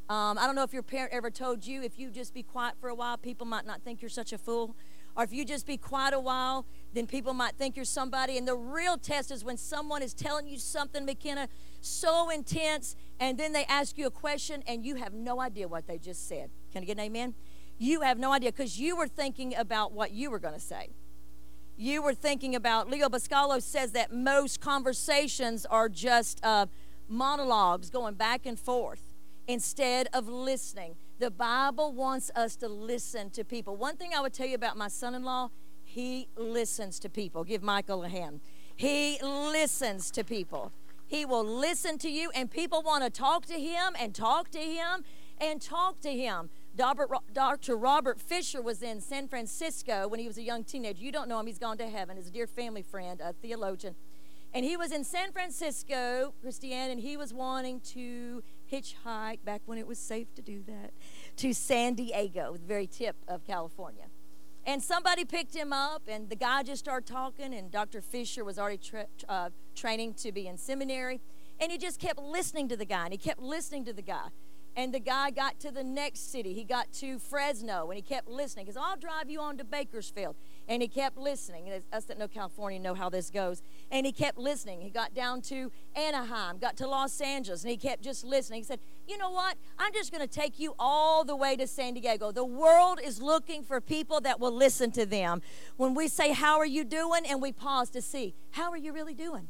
[0.09, 2.77] Um, I don't know if your parent ever told you if you just be quiet
[2.81, 4.75] for a while, people might not think you're such a fool.
[5.19, 8.39] Or if you just be quiet a while, then people might think you're somebody.
[8.39, 11.49] And the real test is when someone is telling you something, McKenna,
[11.81, 15.89] so intense, and then they ask you a question and you have no idea what
[15.89, 16.51] they just said.
[16.71, 17.35] Can I get an amen?
[17.79, 20.91] You have no idea because you were thinking about what you were going to say.
[21.77, 26.67] You were thinking about, Leo Buscaglia says that most conversations are just uh,
[27.09, 29.15] monologues going back and forth
[29.49, 30.95] instead of listening.
[31.19, 33.75] The Bible wants us to listen to people.
[33.77, 35.51] One thing I would tell you about my son in law,
[35.83, 37.43] he listens to people.
[37.43, 38.41] Give Michael a hand.
[38.77, 40.71] He listens to people.
[41.07, 44.61] He will listen to you, and people want to talk to him and talk to
[44.61, 45.03] him
[45.41, 46.51] and talk to him.
[46.77, 47.77] Dr.
[47.77, 51.03] Robert Fisher was in San Francisco when he was a young teenager.
[51.03, 52.17] You don't know him, he's gone to heaven.
[52.17, 53.97] He's a dear family friend, a theologian.
[54.55, 59.79] And he was in San Francisco, Christiane, and he was wanting to hitchhike back when
[59.79, 60.93] it was safe to do that
[61.37, 64.05] to San Diego, the very tip of California.
[64.69, 67.55] And somebody picked him up, and the guy just started talking.
[67.55, 68.03] And Dr.
[68.03, 71.23] Fisher was already tra- uh, training to be in seminary.
[71.59, 74.29] And he just kept listening to the guy, and he kept listening to the guy.
[74.77, 76.53] And the guy got to the next city.
[76.53, 78.67] He got to Fresno, and he kept listening.
[78.67, 80.37] He I'll drive you on to Bakersfield.
[80.69, 81.83] And he kept listening.
[81.93, 83.63] Us that know California know how this goes.
[83.91, 84.83] And he kept listening.
[84.83, 88.61] He got down to Anaheim, got to Los Angeles, and he kept just listening.
[88.61, 89.57] He said, You know what?
[89.79, 92.31] I'm just going to take you all the way to San Diego.
[92.31, 95.41] The world is looking for people that will listen to them.
[95.79, 97.25] When we say, How are you doing?
[97.27, 99.49] and we pause to see, How are you really doing?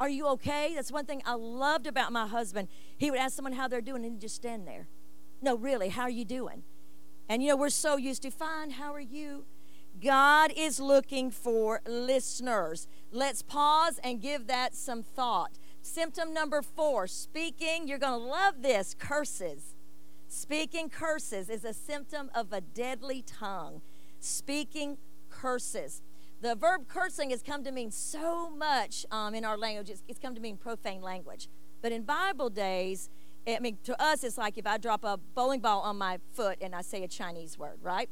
[0.00, 0.72] Are you okay?
[0.74, 2.68] That's one thing I loved about my husband.
[2.98, 4.88] He would ask someone how they're doing, and he'd just stand there.
[5.40, 6.64] No, really, how are you doing?
[7.28, 9.44] And you know, we're so used to, Fine, how are you?
[10.02, 12.86] God is looking for listeners.
[13.10, 15.52] Let's pause and give that some thought.
[15.80, 19.74] Symptom number four speaking, you're going to love this curses.
[20.28, 23.80] Speaking curses is a symptom of a deadly tongue.
[24.20, 24.98] Speaking
[25.30, 26.02] curses.
[26.40, 30.18] The verb cursing has come to mean so much um, in our language, it's, it's
[30.18, 31.48] come to mean profane language.
[31.80, 33.08] But in Bible days,
[33.48, 36.58] I mean, to us, it's like if I drop a bowling ball on my foot
[36.60, 38.10] and I say a Chinese word, right?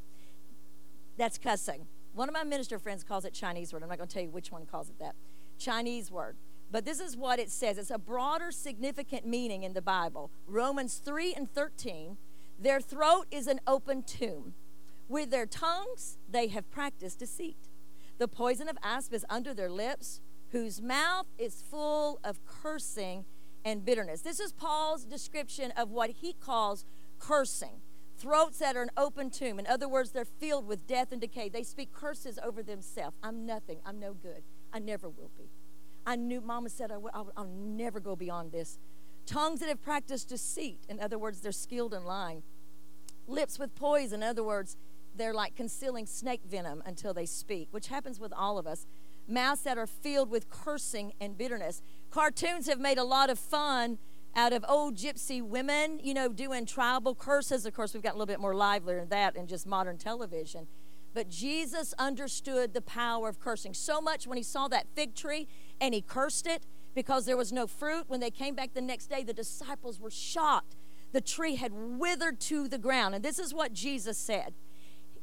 [1.17, 1.87] That's cussing.
[2.13, 3.83] One of my minister friends calls it Chinese word.
[3.83, 5.15] I'm not going to tell you which one calls it that.
[5.57, 6.35] Chinese word.
[6.71, 7.77] But this is what it says.
[7.77, 10.31] It's a broader, significant meaning in the Bible.
[10.47, 12.17] Romans 3 and 13.
[12.59, 14.53] Their throat is an open tomb.
[15.07, 17.57] With their tongues, they have practiced deceit.
[18.17, 23.25] The poison of asp is under their lips, whose mouth is full of cursing
[23.63, 24.21] and bitterness.
[24.21, 26.85] This is Paul's description of what he calls
[27.19, 27.81] cursing
[28.17, 29.59] throats that are an open tomb.
[29.59, 31.49] In other words, they're filled with death and decay.
[31.49, 33.15] They speak curses over themselves.
[33.21, 33.79] I'm nothing.
[33.85, 34.43] I'm no good.
[34.73, 35.49] I never will be.
[36.05, 38.77] I knew Mama said I will, I'll, I'll never go beyond this.
[39.25, 40.79] Tongues that have practiced deceit.
[40.87, 42.43] In other words, they're skilled in lying.
[43.27, 44.21] Lips with poison.
[44.21, 44.77] In other words,
[45.15, 48.85] they're like concealing snake venom until they speak, which happens with all of us.
[49.27, 51.81] Mouths that are filled with cursing and bitterness.
[52.11, 53.97] Cartoons have made a lot of fun
[54.35, 57.65] out of old gypsy women, you know, doing tribal curses.
[57.65, 60.67] Of course, we've got a little bit more lively than that in just modern television.
[61.13, 65.47] But Jesus understood the power of cursing so much when he saw that fig tree
[65.79, 68.05] and he cursed it because there was no fruit.
[68.07, 70.75] When they came back the next day, the disciples were shocked.
[71.13, 73.15] The tree had withered to the ground.
[73.15, 74.53] And this is what Jesus said.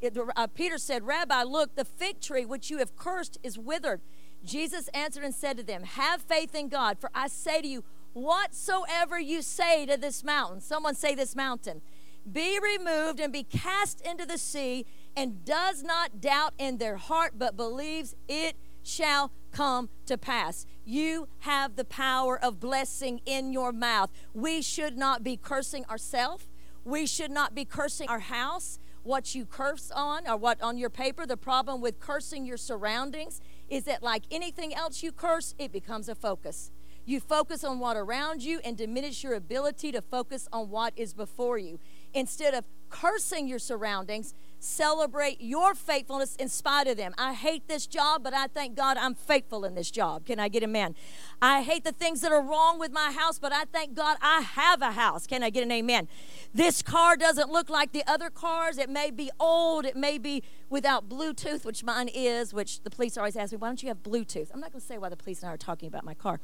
[0.01, 4.01] It, uh, Peter said, Rabbi, look, the fig tree which you have cursed is withered.
[4.44, 7.85] Jesus answered and said to them, Have faith in God, for I say to you,
[8.12, 11.83] whatsoever you say to this mountain, someone say this mountain,
[12.31, 17.35] be removed and be cast into the sea, and does not doubt in their heart,
[17.37, 20.66] but believes it shall come to pass.
[20.85, 24.11] You have the power of blessing in your mouth.
[24.33, 26.48] We should not be cursing ourselves.
[26.85, 30.90] We should not be cursing our house, what you curse on, or what on your
[30.90, 31.27] paper.
[31.27, 36.09] The problem with cursing your surroundings is that, like anything else you curse, it becomes
[36.09, 36.70] a focus.
[37.05, 41.15] You focus on what around you and diminish your ability to focus on what is
[41.15, 41.81] before you.
[42.15, 47.12] Instead of cursing your surroundings, celebrate your faithfulness in spite of them.
[47.19, 50.27] I hate this job, but I thank God I'm faithful in this job.
[50.27, 50.95] Can I get an amen?
[51.41, 54.43] I hate the things that are wrong with my house, but I thank God I
[54.43, 55.27] have a house.
[55.27, 56.07] Can I get an amen?
[56.55, 58.79] This car doesn't look like the other cars.
[58.79, 63.17] It may be old, it may be without Bluetooth, which mine is, which the police
[63.17, 64.51] always ask me, why don't you have Bluetooth?
[64.55, 66.38] I'm not going to say why the police and I are talking about my car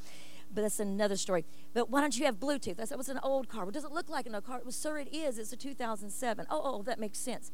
[0.53, 1.45] but that's another story.
[1.75, 2.81] But why don't you have Bluetooth?
[2.81, 3.65] I said, was an old car.
[3.65, 4.61] Well, does it look like an old car?
[4.63, 5.39] Well, sir, it is.
[5.39, 6.47] It's a 2007.
[6.51, 7.51] Oh, oh, that makes sense.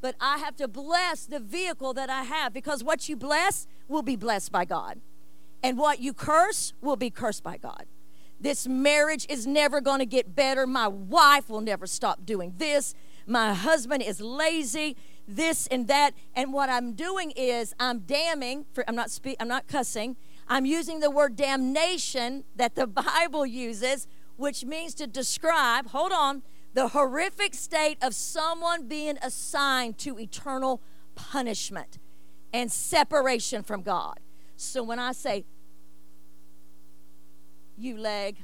[0.00, 4.02] But I have to bless the vehicle that I have because what you bless will
[4.02, 5.00] be blessed by God.
[5.62, 7.86] And what you curse will be cursed by God.
[8.40, 10.66] This marriage is never going to get better.
[10.66, 12.94] My wife will never stop doing this.
[13.26, 14.96] My husband is lazy,
[15.26, 16.12] this and that.
[16.34, 20.16] And what I'm doing is I'm damning, for, I'm, not spe- I'm not cussing,
[20.48, 24.06] I'm using the word damnation that the Bible uses,
[24.36, 26.42] which means to describe, hold on,
[26.74, 30.80] the horrific state of someone being assigned to eternal
[31.14, 31.98] punishment
[32.52, 34.20] and separation from God.
[34.56, 35.44] So when I say,
[37.76, 38.38] you leg,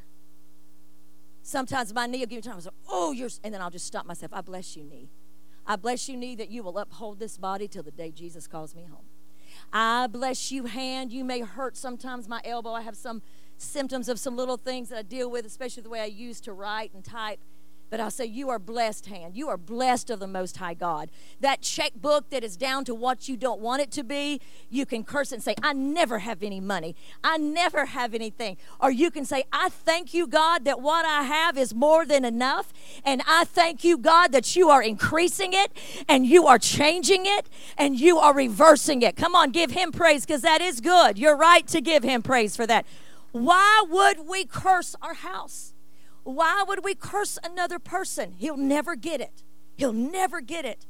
[1.43, 2.57] sometimes my knee will give me time.
[2.57, 4.33] I say, oh, you're, and then I'll just stop myself.
[4.33, 5.11] I bless you, knee.
[5.67, 8.75] I bless you, knee, that you will uphold this body till the day Jesus calls
[8.75, 9.07] me home.
[9.77, 11.13] I bless you, hand.
[11.13, 12.71] You may hurt sometimes my elbow.
[12.71, 13.23] I have some
[13.57, 16.53] symptoms of some little things that I deal with, especially the way I use to
[16.53, 17.41] write and type.
[17.91, 19.37] But I'll say, You are blessed, hand.
[19.37, 21.11] You are blessed of the Most High God.
[21.41, 25.05] That checkbook that is down to what you don't want it to be, you can
[25.05, 26.97] curse and say, I never have any money.
[27.23, 28.57] I never have anything.
[28.81, 32.25] Or you can say, I thank you, God, that what I have is more than
[32.25, 32.73] enough.
[33.05, 35.73] And I thank you, God, that you are increasing it
[36.09, 39.17] and you are changing it and you are reversing it.
[39.17, 41.19] Come on, give Him praise because that is good.
[41.19, 42.87] You're right to give Him praise for that.
[43.33, 45.74] Why would we curse our house?
[46.25, 48.35] Why would we curse another person?
[48.39, 49.43] He'll never get it.
[49.77, 50.87] He'll never get it.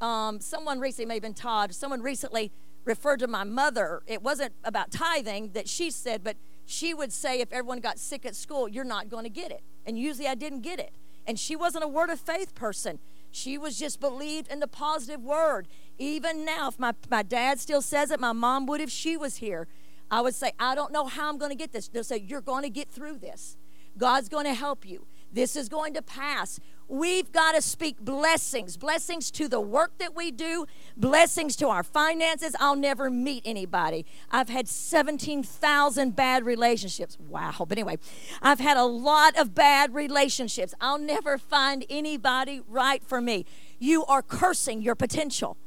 [0.00, 2.52] Um, someone recently, may have been Todd, someone recently
[2.84, 4.02] referred to my mother.
[4.06, 8.24] It wasn't about tithing that she said, but she would say if everyone got sick
[8.24, 9.62] at school, you're not going to get it.
[9.84, 10.92] And usually I didn't get it.
[11.26, 13.00] And she wasn't a word of faith person.
[13.30, 15.68] She was just believed in the positive word.
[15.98, 19.36] Even now, if my, my dad still says it, my mom would if she was
[19.36, 19.66] here.
[20.10, 21.88] I would say, I don't know how I'm going to get this.
[21.88, 23.58] They'll say, You're going to get through this.
[23.98, 25.06] God's going to help you.
[25.32, 26.58] This is going to pass.
[26.88, 30.64] We've got to speak blessings, blessings to the work that we do,
[30.96, 32.56] blessings to our finances.
[32.58, 34.06] I'll never meet anybody.
[34.30, 37.18] I've had 17,000 bad relationships.
[37.20, 37.66] Wow.
[37.68, 37.98] But anyway,
[38.40, 40.72] I've had a lot of bad relationships.
[40.80, 43.44] I'll never find anybody right for me.
[43.78, 45.58] You are cursing your potential.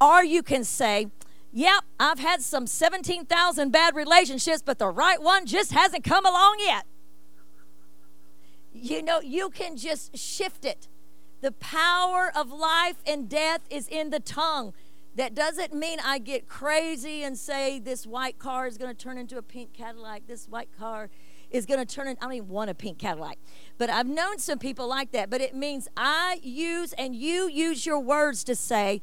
[0.00, 1.08] Or you can say,
[1.50, 6.56] Yep, I've had some 17,000 bad relationships, but the right one just hasn't come along
[6.60, 6.84] yet.
[8.80, 10.88] You know, you can just shift it.
[11.40, 14.72] The power of life and death is in the tongue.
[15.14, 19.18] That doesn't mean I get crazy and say this white car is going to turn
[19.18, 20.22] into a pink Cadillac.
[20.26, 21.10] This white car
[21.50, 23.38] is going to turn in, I don't even want a pink Cadillac.
[23.78, 25.30] But I've known some people like that.
[25.30, 29.00] But it means I use and you use your words to say,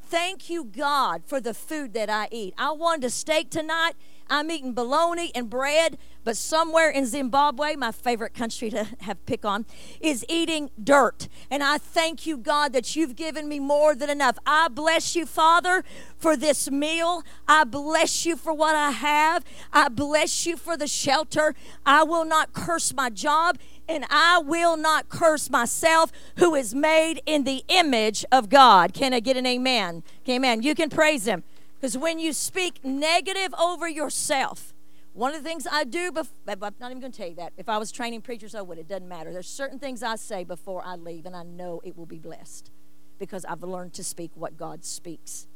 [0.00, 2.54] Thank you, God, for the food that I eat.
[2.56, 3.92] I wanted a steak tonight.
[4.30, 9.44] I'm eating bologna and bread, but somewhere in Zimbabwe, my favorite country to have pick
[9.44, 9.66] on,
[10.00, 11.28] is eating dirt.
[11.50, 14.38] And I thank you, God, that you've given me more than enough.
[14.46, 15.84] I bless you, Father,
[16.16, 17.22] for this meal.
[17.46, 19.44] I bless you for what I have.
[19.72, 21.54] I bless you for the shelter.
[21.86, 23.58] I will not curse my job
[23.88, 28.92] and I will not curse myself who is made in the image of God.
[28.92, 30.02] Can I get an amen?
[30.28, 30.62] Amen.
[30.62, 31.42] You can praise him.
[31.80, 34.74] Because when you speak negative over yourself,
[35.12, 37.52] one of the things I do, before, I'm not even going to tell you that.
[37.56, 38.78] If I was training preachers, I would.
[38.78, 39.32] It doesn't matter.
[39.32, 42.70] There's certain things I say before I leave, and I know it will be blessed
[43.18, 45.48] because I've learned to speak what God speaks.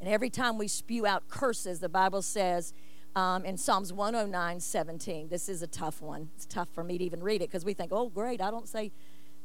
[0.00, 2.74] And every time we spew out curses, the Bible says
[3.14, 6.28] um, in Psalms 109 17, this is a tough one.
[6.36, 8.68] It's tough for me to even read it because we think, oh, great, I don't
[8.68, 8.92] say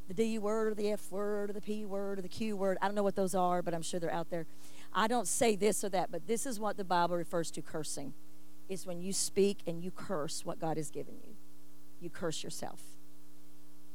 [0.10, 2.78] the D word or the F word or the P word or the Q word.
[2.82, 4.46] I don't know what those are, but I'm sure they're out there.
[4.94, 8.14] I don't say this or that, but this is what the Bible refers to cursing.
[8.68, 11.36] Is when you speak and you curse what God has given you.
[12.00, 12.82] You curse yourself.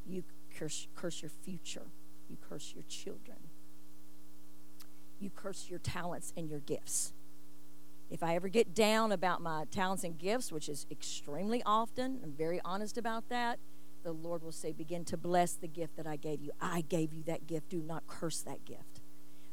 [0.06, 0.22] You
[0.56, 1.86] curse, curse your future.
[2.28, 3.38] You curse your children.
[5.18, 7.14] You curse your talents and your gifts.
[8.10, 12.32] If I ever get down about my talents and gifts, which is extremely often, I'm
[12.32, 13.58] very honest about that,
[14.04, 16.52] the Lord will say, Begin to bless the gift that I gave you.
[16.60, 17.70] I gave you that gift.
[17.70, 19.00] Do not curse that gift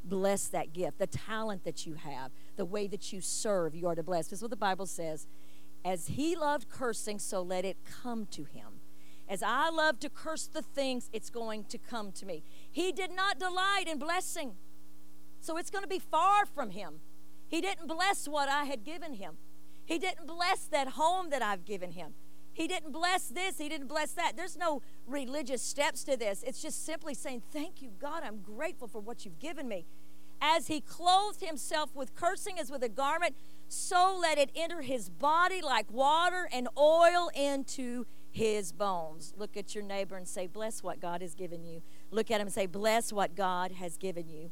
[0.04, 3.95] bless that gift, the talent that you have, the way that you serve, you are
[3.95, 4.28] to bless.
[4.28, 5.28] This is what the Bible says.
[5.86, 8.80] As he loved cursing, so let it come to him.
[9.28, 12.43] As I love to curse the things, it's going to come to me.
[12.72, 14.56] He did not delight in blessing,
[15.39, 16.99] so it's going to be far from him.
[17.47, 19.38] He didn't bless what I had given him.
[19.86, 22.14] He didn't bless that home that I've given him.
[22.54, 24.38] He didn't bless this, he didn't bless that.
[24.38, 26.43] There's no religious steps to this.
[26.43, 28.24] It's just simply saying, Thank you, God.
[28.24, 29.86] I'm grateful for what you've given me.
[30.39, 33.36] As he clothed himself with cursing as with a garment,
[33.68, 39.34] so let it enter his body like water and oil into his bones.
[39.38, 41.82] Look at your neighbor and say, Bless what God has given you.
[42.12, 44.51] Look at him and say, Bless what God has given you.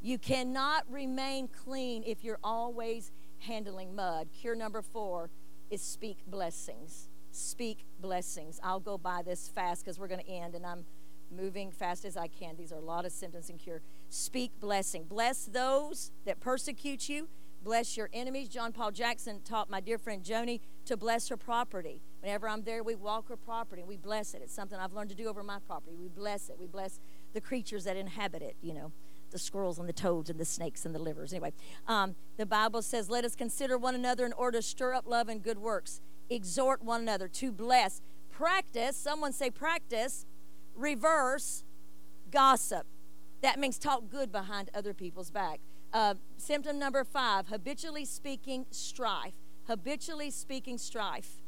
[0.00, 4.28] You cannot remain clean if you're always handling mud.
[4.32, 5.30] Cure number four
[5.70, 8.60] is speak blessings speak blessings.
[8.62, 10.84] I'll go by this fast because we're going to end, and I'm
[11.30, 12.56] moving fast as I can.
[12.56, 13.80] These are a lot of symptoms and cure.
[14.08, 15.04] Speak blessing.
[15.04, 17.28] Bless those that persecute you.
[17.62, 18.48] Bless your enemies.
[18.48, 22.00] John Paul Jackson taught my dear friend Joni to bless her property.
[22.20, 24.40] Whenever I'm there, we walk her property and we bless it.
[24.42, 25.94] It's something I've learned to do over my property.
[25.94, 26.58] We bless it.
[26.58, 27.00] We bless
[27.34, 28.92] the creatures that inhabit it, you know,
[29.30, 31.32] the squirrels and the toads and the snakes and the livers.
[31.32, 31.52] Anyway,
[31.86, 35.28] um, the Bible says, Let us consider one another in order to stir up love
[35.28, 36.00] and good works
[36.30, 38.00] exhort one another to bless.
[38.30, 40.24] Practice, someone say practice,
[40.74, 41.64] reverse
[42.30, 42.86] gossip.
[43.42, 45.60] That means talk good behind other people's back.
[45.92, 49.34] Uh, symptom number five habitually speaking strife.
[49.66, 51.42] Habitually speaking strife.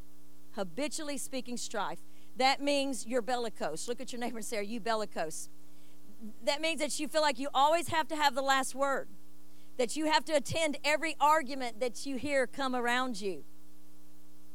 [0.52, 2.00] Habitually speaking strife.
[2.36, 3.88] That means you're bellicose.
[3.88, 5.48] Look at your neighbor and say, Are you bellicose?
[6.44, 9.08] That means that you feel like you always have to have the last word,
[9.76, 13.44] that you have to attend every argument that you hear come around you.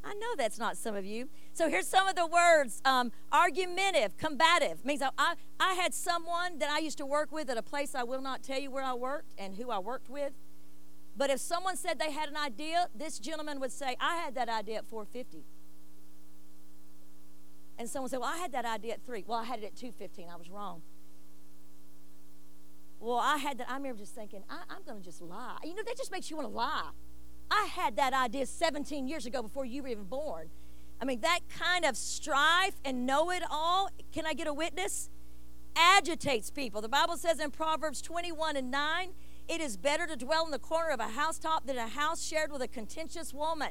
[0.08, 1.28] I know that's not some of you.
[1.52, 4.86] So here's some of the words um, argumentative, combative.
[4.86, 7.94] Means I, I, I had someone that I used to work with at a place
[7.94, 10.32] I will not tell you where I worked and who I worked with.
[11.18, 14.48] But if someone said they had an idea, this gentleman would say, I had that
[14.48, 15.44] idea at 450.
[17.78, 19.26] And someone said, Well, I had that idea at 3.
[19.28, 20.30] Well, I had it at 215.
[20.32, 20.84] I was wrong.
[23.00, 23.70] Well, I had that.
[23.70, 25.58] I remember just thinking, I, am going to just lie.
[25.64, 26.92] You know, that just makes you want to lie.
[27.50, 30.50] I had that idea 17 years ago before you were even born.
[31.00, 35.10] I mean, that kind of strife and know it all, can I get a witness?
[35.76, 36.82] Agitates people.
[36.82, 39.10] The Bible says in Proverbs 21 and 9,
[39.48, 42.52] it is better to dwell in the corner of a housetop than a house shared
[42.52, 43.70] with a contentious woman.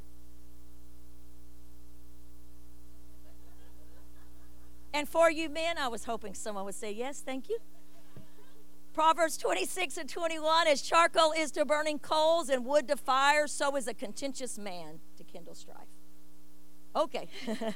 [4.94, 7.58] And for you men, I was hoping someone would say yes, thank you.
[8.96, 13.76] Proverbs 26 and 21 As charcoal is to burning coals and wood to fire, so
[13.76, 15.86] is a contentious man to kindle strife.
[16.96, 17.28] Okay.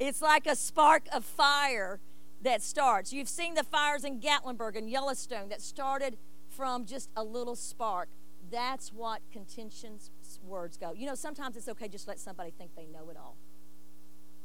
[0.00, 2.00] it's like a spark of fire
[2.42, 3.12] that starts.
[3.12, 6.18] You've seen the fires in Gatlinburg and Yellowstone that started
[6.48, 8.08] from just a little spark.
[8.50, 10.10] That's what contentions
[10.42, 10.92] words go.
[10.92, 13.36] You know, sometimes it's okay just let somebody think they know it all.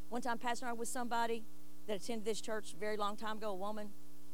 [0.09, 1.43] One time, Pastor I was somebody
[1.87, 3.89] that attended this church a very long time ago, a woman,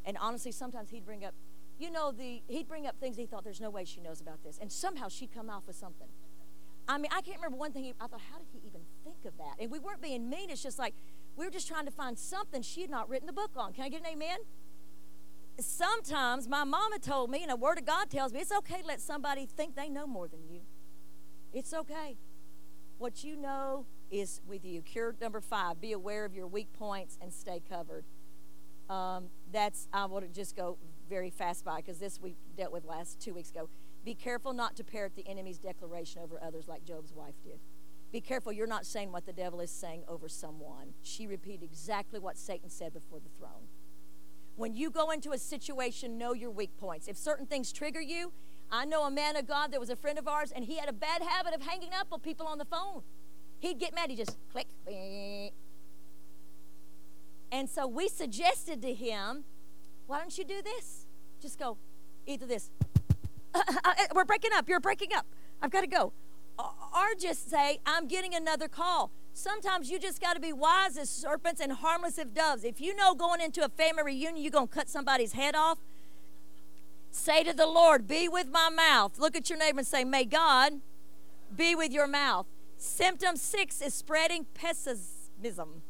[0.06, 1.34] and honestly, sometimes he'd bring up,
[1.78, 4.43] you know, the he'd bring up things he thought there's no way she knows about
[4.43, 6.08] this, and somehow she'd come off with something.
[6.88, 7.93] I mean, I can't remember one thing.
[8.00, 9.56] I thought, how did he even think of that?
[9.60, 10.50] And we weren't being mean.
[10.50, 10.95] It's just like
[11.36, 13.74] we were just trying to find something she had not written the book on.
[13.74, 14.39] Can I get an amen?
[15.60, 18.88] Sometimes my mama told me, and a word of God tells me, it's okay to
[18.88, 20.62] let somebody think they know more than you.
[21.54, 22.18] It's okay.
[22.97, 24.82] What you know is with you.
[24.82, 28.05] Cure number five be aware of your weak points and stay covered.
[28.89, 30.78] Um, that's, I want to just go
[31.10, 33.70] very fast by because this we dealt with last two weeks ago.
[34.03, 37.60] Be careful not to parrot the enemy's declaration over others like Job's wife did.
[38.12, 40.93] Be careful you're not saying what the devil is saying over someone.
[41.03, 43.68] She repeated exactly what Satan said before the throne.
[44.55, 47.07] When you go into a situation, know your weak points.
[47.07, 48.32] If certain things trigger you,
[48.72, 50.89] I know a man of God that was a friend of ours, and he had
[50.89, 53.03] a bad habit of hanging up on people on the phone.
[53.60, 54.68] He'd get mad, he'd just click.
[57.51, 59.43] And so we suggested to him,
[60.07, 61.05] why don't you do this?
[61.41, 61.78] Just go,
[62.26, 62.70] either this,
[63.53, 65.26] uh, uh, uh, we're breaking up, you're breaking up,
[65.62, 66.14] I've got to go.
[66.57, 69.12] Or just say, I'm getting another call.
[69.34, 72.64] Sometimes you just got to be wise as serpents and harmless as doves.
[72.64, 75.78] If you know going into a family reunion, you're going to cut somebody's head off,
[77.12, 79.18] say to the Lord, Be with my mouth.
[79.18, 80.82] Look at your neighbor and say, May God
[81.55, 82.45] be with your mouth.
[82.82, 85.82] Symptom six is spreading pessimism.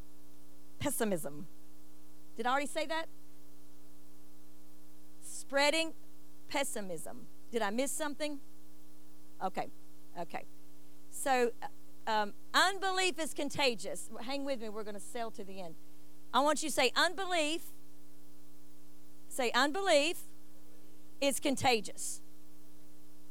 [0.80, 1.46] Pessimism.
[2.36, 3.06] Did I already say that?
[5.22, 5.94] Spreading
[6.48, 7.28] pessimism.
[7.52, 8.40] Did I miss something?
[9.44, 9.70] Okay,
[10.20, 10.46] okay.
[11.12, 14.10] So, uh, um, unbelief is contagious.
[14.22, 15.76] Hang with me, we're going to sail to the end.
[16.34, 17.62] I want you to say, unbelief.
[19.28, 20.18] Say, unbelief
[21.22, 22.22] is contagious.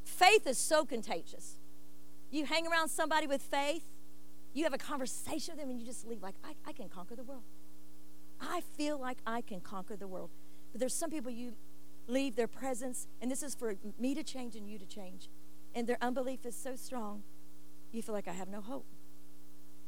[0.05, 1.58] Faith is so contagious.
[2.31, 3.85] You hang around somebody with faith,
[4.53, 7.17] you have a conversation with them, and you just leave like, I, I can conquer
[7.17, 7.43] the world.
[8.41, 10.31] I feel like I can conquer the world.
[10.73, 11.55] But there's some people you
[12.07, 15.29] leave their presence, and this is for me to change and you to change.
[15.75, 17.23] And their unbelief is so strong,
[17.93, 18.87] you feel like I have no hope.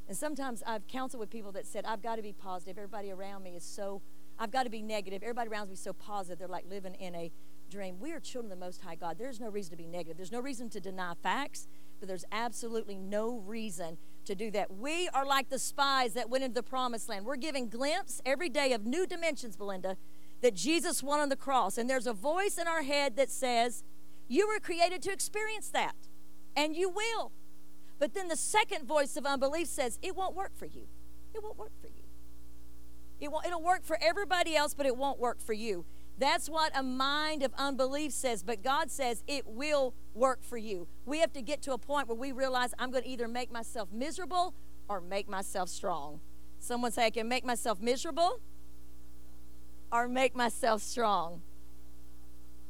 [0.09, 2.79] And sometimes I've counseled with people that said, I've got to be positive.
[2.79, 4.03] Everybody around me is so,
[4.39, 5.23] I've got to be negative.
[5.23, 6.39] Everybody around me is so positive.
[6.39, 7.31] They're like living in a
[7.71, 8.01] dream.
[8.01, 9.19] We are children of the Most High God.
[9.19, 10.17] There's no reason to be negative.
[10.17, 11.69] There's no reason to deny facts
[12.01, 14.73] but there's absolutely no reason to do that.
[14.73, 17.27] We are like the spies that went into the promised land.
[17.27, 19.97] We're giving glimpse every day of new dimensions, Belinda,
[20.41, 21.79] that Jesus won on the cross.
[21.79, 23.85] And there's a voice in our head that says,
[24.29, 25.95] You were created to experience that,
[26.57, 27.33] and you will.
[27.99, 30.87] But then the second voice of unbelief says, It won't work for you.
[31.35, 32.05] It won't work for you.
[33.21, 35.85] It won't, it'll work for everybody else, but it won't work for you.
[36.21, 40.87] That's what a mind of unbelief says, but God says it will work for you.
[41.07, 43.51] We have to get to a point where we realize I'm going to either make
[43.51, 44.53] myself miserable
[44.87, 46.21] or make myself strong.
[46.59, 48.41] Someone say, I can make myself miserable
[49.91, 51.41] or make myself strong.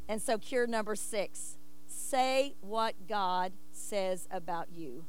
[0.09, 1.57] And so, cure number six
[1.89, 5.05] say what God says about you,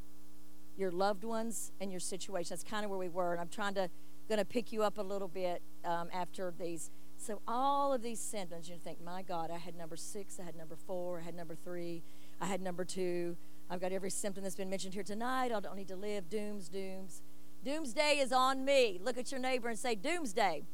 [0.76, 2.50] your loved ones, and your situation.
[2.50, 3.30] That's kind of where we were.
[3.30, 3.88] And I'm trying to,
[4.28, 6.90] going to pick you up a little bit um, after these.
[7.22, 10.56] So all of these symptoms, you think, my God, I had number six, I had
[10.56, 12.02] number four, I had number three,
[12.40, 13.36] I had number two.
[13.70, 15.52] I've got every symptom that's been mentioned here tonight.
[15.52, 16.28] I don't need to live.
[16.28, 17.22] Dooms, dooms.
[17.64, 18.98] Doomsday is on me.
[19.00, 20.64] Look at your neighbor and say, Doomsday.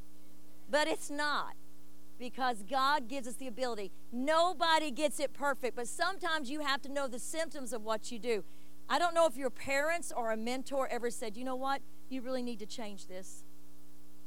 [0.70, 1.52] But it's not
[2.18, 3.92] because God gives us the ability.
[4.10, 8.18] Nobody gets it perfect, but sometimes you have to know the symptoms of what you
[8.18, 8.42] do.
[8.88, 11.82] I don't know if your parents or a mentor ever said, you know what?
[12.08, 13.44] You really need to change this.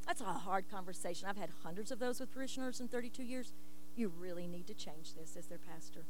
[0.06, 1.28] That's a hard conversation.
[1.28, 3.52] I've had hundreds of those with parishioners in 32 years.
[3.94, 6.04] You really need to change this as their pastor.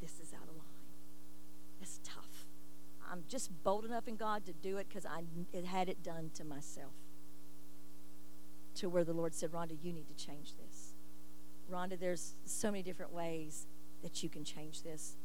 [0.00, 0.66] This is out of line.
[1.80, 2.46] It's tough.
[3.10, 5.22] I'm just bold enough in God to do it because I
[5.66, 6.92] had it done to myself.
[8.76, 10.94] To where the Lord said, Rhonda, you need to change this.
[11.70, 13.66] Rhonda, there's so many different ways
[14.02, 15.16] that you can change this.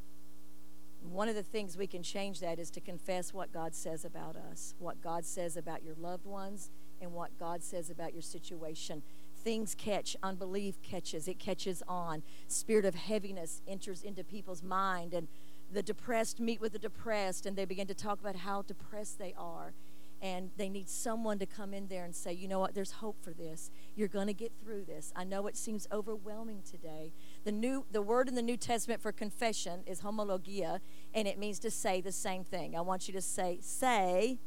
[1.01, 4.35] One of the things we can change that is to confess what God says about
[4.35, 6.69] us, what God says about your loved ones,
[7.01, 9.01] and what God says about your situation.
[9.43, 12.23] Things catch, unbelief catches, it catches on.
[12.47, 15.27] Spirit of heaviness enters into people's mind, and
[15.71, 19.33] the depressed meet with the depressed, and they begin to talk about how depressed they
[19.37, 19.73] are
[20.21, 23.17] and they need someone to come in there and say, you know what, there's hope
[23.21, 23.71] for this.
[23.95, 25.11] You're going to get through this.
[25.15, 27.11] I know it seems overwhelming today.
[27.43, 30.79] The new the word in the New Testament for confession is homologia,
[31.13, 32.75] and it means to say the same thing.
[32.77, 34.37] I want you to say say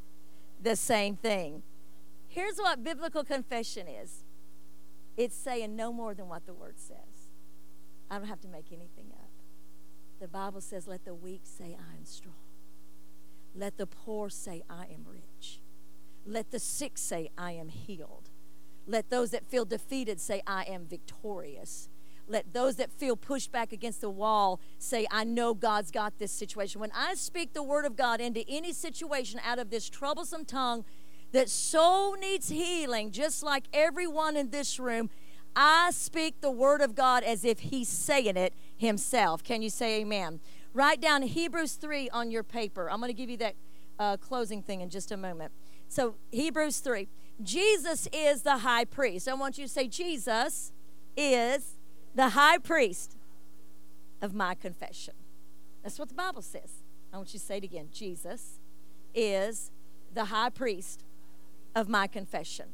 [0.63, 1.63] the same thing.
[2.35, 4.25] Here's what biblical confession is.
[5.17, 7.29] It's saying no more than what the word says.
[8.11, 9.31] I don't have to make anything up.
[10.21, 12.35] The Bible says, let the weak say, I am strong.
[13.55, 15.61] Let the poor say, I am rich.
[16.27, 18.31] Let the sick say, I am healed.
[18.85, 21.89] Let those that feel defeated say, I am victorious.
[22.27, 26.33] Let those that feel pushed back against the wall say, I know God's got this
[26.33, 26.81] situation.
[26.81, 30.85] When I speak the word of God into any situation out of this troublesome tongue
[31.35, 35.11] that so needs healing, just like everyone in this room,
[35.57, 39.43] I speak the word of God as if He's saying it Himself.
[39.43, 40.39] Can you say amen?
[40.73, 42.89] Write down Hebrews 3 on your paper.
[42.89, 43.57] I'm going to give you that
[43.99, 45.53] uh, closing thing in just a moment.
[45.89, 47.09] So, Hebrews 3.
[47.43, 49.27] Jesus is the high priest.
[49.27, 50.71] I want you to say, Jesus
[51.17, 51.75] is
[52.15, 53.17] the high priest
[54.23, 55.15] of my confession.
[55.83, 56.85] That's what the Bible says.
[57.13, 57.89] I want you to say it again.
[57.93, 58.61] Jesus
[59.15, 59.73] is
[60.13, 61.04] the high priest
[61.75, 62.67] of my confession.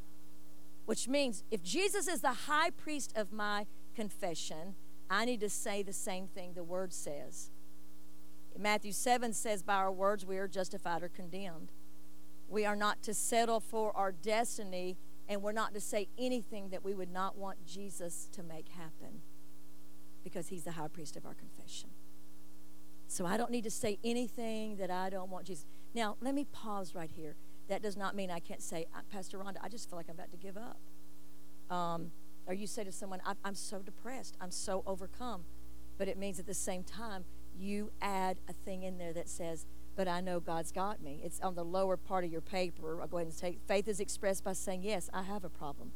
[0.86, 4.74] Which means if Jesus is the high priest of my confession,
[5.09, 7.51] I need to say the same thing the word says.
[8.59, 11.72] Matthew 7 says, By our words we are justified or condemned.
[12.48, 14.96] We are not to settle for our destiny,
[15.28, 19.22] and we're not to say anything that we would not want Jesus to make happen
[20.24, 21.90] because he's the high priest of our confession.
[23.07, 25.66] So I don't need to say anything that I don't want Jesus.
[25.94, 27.36] Now, let me pause right here.
[27.71, 30.16] That does not mean I can't say, uh, Pastor Rhonda, I just feel like I'm
[30.16, 30.81] about to give up.
[31.71, 32.11] Um,
[32.47, 35.45] or you say to someone, I'm so depressed, I'm so overcome.
[35.97, 37.25] But it means at the same time,
[37.57, 41.21] you add a thing in there that says, but I know God's got me.
[41.23, 43.01] It's on the lower part of your paper.
[43.01, 45.93] I'll go ahead and say, faith is expressed by saying, yes, I have a problem,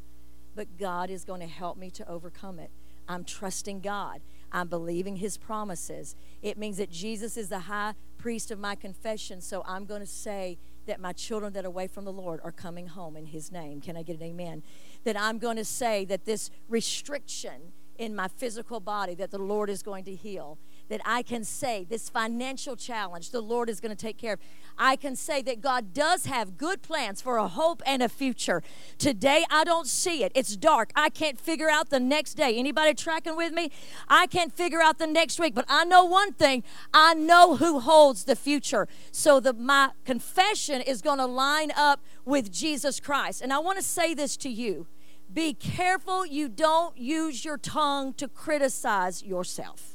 [0.55, 2.71] but God is going to help me to overcome it.
[3.09, 4.21] I'm trusting God.
[4.53, 6.15] I'm believing his promises.
[6.41, 7.95] It means that Jesus is the high
[8.25, 10.57] priest of my confession, so I'm going to say
[10.87, 13.83] that my children that are away from the Lord are coming home in his name.
[13.83, 14.63] Can I get an amen?
[15.05, 19.69] That I'm going to say that this restriction in my physical body that the Lord
[19.69, 20.57] is going to heal
[20.89, 24.41] that I can say this financial challenge the Lord is going to take care of.
[24.77, 28.63] I can say that God does have good plans for a hope and a future.
[28.99, 30.33] Today I don't see it.
[30.35, 30.91] It's dark.
[30.97, 32.57] I can't figure out the next day.
[32.57, 33.71] Anybody tracking with me?
[34.09, 36.65] I can't figure out the next week, but I know one thing.
[36.93, 38.89] I know who holds the future.
[39.13, 43.43] So the my confession is going to line up with Jesus Christ.
[43.43, 44.87] And I want to say this to you.
[45.33, 49.94] Be careful you don't use your tongue to criticize yourself.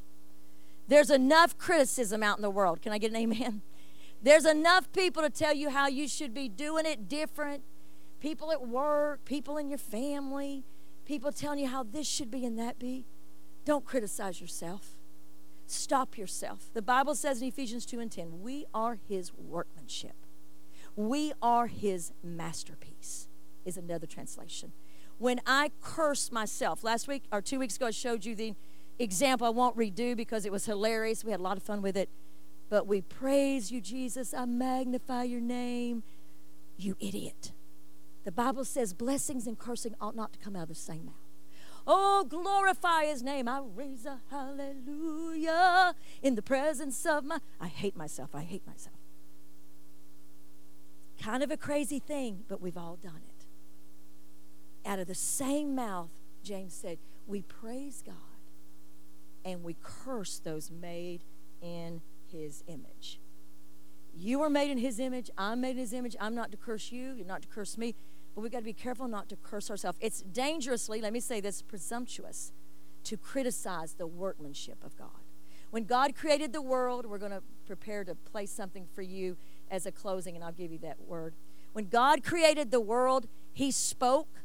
[0.90, 2.82] There's enough criticism out in the world.
[2.82, 3.62] Can I get an amen?
[4.24, 7.64] There's enough people to tell you how you should be doing it different.
[8.20, 10.66] People at work, people in your family,
[11.06, 13.06] people telling you how this should be and that be.
[13.66, 14.98] Don't criticize yourself.
[15.68, 16.72] Stop yourself.
[16.74, 20.16] The Bible says in Ephesians 2 and 10, we are his workmanship.
[20.96, 23.28] We are his masterpiece,
[23.64, 24.74] is another translation.
[25.20, 28.56] When I curse myself, last week or two weeks ago, I showed you the
[29.00, 31.24] example I won't redo because it was hilarious.
[31.24, 32.10] We had a lot of fun with it.
[32.70, 34.34] But we praise you, Jesus.
[34.34, 36.04] I magnify your name.
[36.78, 37.52] You idiot.
[38.26, 41.16] The Bible says blessings and cursing ought not to come out of the same mouth.
[41.88, 43.47] Oh, glorify his name.
[43.47, 47.39] I raise a hallelujah in the presence of my.
[47.60, 48.36] I hate myself.
[48.36, 48.97] I hate myself.
[51.20, 53.45] Kind of a crazy thing, but we've all done it.
[54.88, 56.12] Out of the same mouth,
[56.43, 58.29] James said, we praise God
[59.46, 61.24] and we curse those made
[61.62, 63.20] in his image.
[64.16, 65.30] You are made in his image.
[65.38, 66.16] I'm made in his image.
[66.20, 67.14] I'm not to curse you.
[67.14, 67.96] You're not to curse me.
[68.36, 69.98] But we've got to be careful not to curse ourselves.
[70.02, 72.52] It's dangerously, let me say this, presumptuous
[73.06, 75.10] to criticize the workmanship of God.
[75.72, 79.38] When God created the world, we're going to prepare to play something for you
[79.70, 81.36] as a closing, and I'll give you that word.
[81.74, 84.42] When God created the world, He spoke,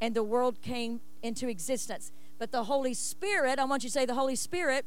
[0.00, 2.12] and the world came into existence.
[2.38, 4.86] But the Holy Spirit, I want you to say the Holy Spirit,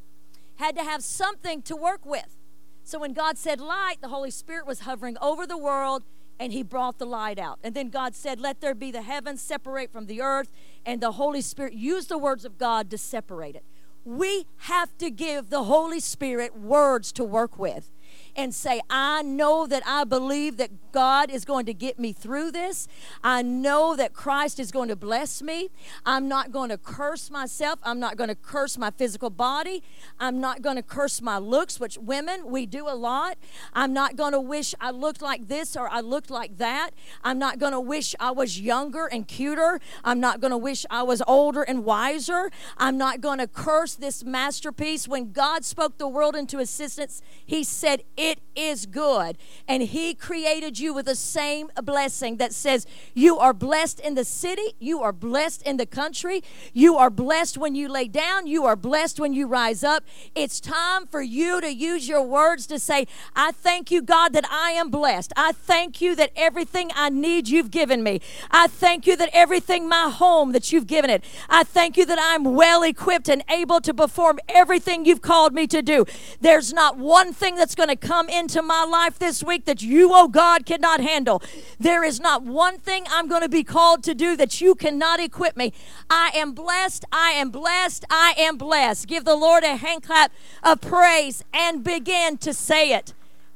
[0.56, 2.38] had to have something to work with.
[2.84, 6.04] So when God said light, the Holy Spirit was hovering over the world
[6.40, 7.60] and he brought the light out.
[7.64, 10.52] And then God said, Let there be the heavens separate from the earth.
[10.86, 13.64] And the Holy Spirit used the words of God to separate it.
[14.04, 17.92] we have to give the Holy Spirit words to work with
[18.36, 22.52] and say, I know that I believe that God is going to get me through
[22.52, 22.88] this.
[23.24, 25.70] I know that Christ is going to bless me.
[26.06, 27.80] I'm not going to curse myself.
[27.84, 29.84] I'm not going to curse my physical body.
[30.20, 33.38] I'm not going to curse my looks, which women, we do a lot.
[33.74, 36.92] I'm not going to wish I looked like this or I looked like that.
[37.24, 39.80] I'm not going to wish I was younger and cuter.
[40.04, 42.52] I'm not going to wish I was older and wiser.
[42.78, 45.08] I'm not going to curse this masterpiece.
[45.08, 49.36] When God spoke the world into existence, He said, It is good.
[49.68, 54.24] And He created you with the same blessing that says, You are blessed in the
[54.24, 58.64] city, you are blessed in the country, you are blessed when you lay down, you
[58.64, 60.04] are blessed when you rise up.
[60.36, 64.46] It's time for you to use your words to say, I thank you, God, that
[64.52, 65.34] I am blessed.
[65.36, 68.22] I thank you that everything I need you've given me.
[68.52, 71.24] I thank you that everything, my home, that you've given it.
[71.50, 75.66] I thank you that I'm well equipped and able to perform everything you've called me
[75.66, 76.06] to do.
[76.40, 80.12] There's not one thing that's going to come into my life this week that you,
[80.14, 81.42] oh God, cannot handle.
[81.80, 85.20] There is not one thing I'm going to be called to do that you cannot
[85.20, 85.72] equip me.
[86.10, 87.06] I am blessed.
[87.12, 88.06] I am blessed.
[88.10, 89.08] I am blessed.
[89.08, 90.32] Give the Lord a hand clap
[90.62, 93.14] of praise and begin to say it.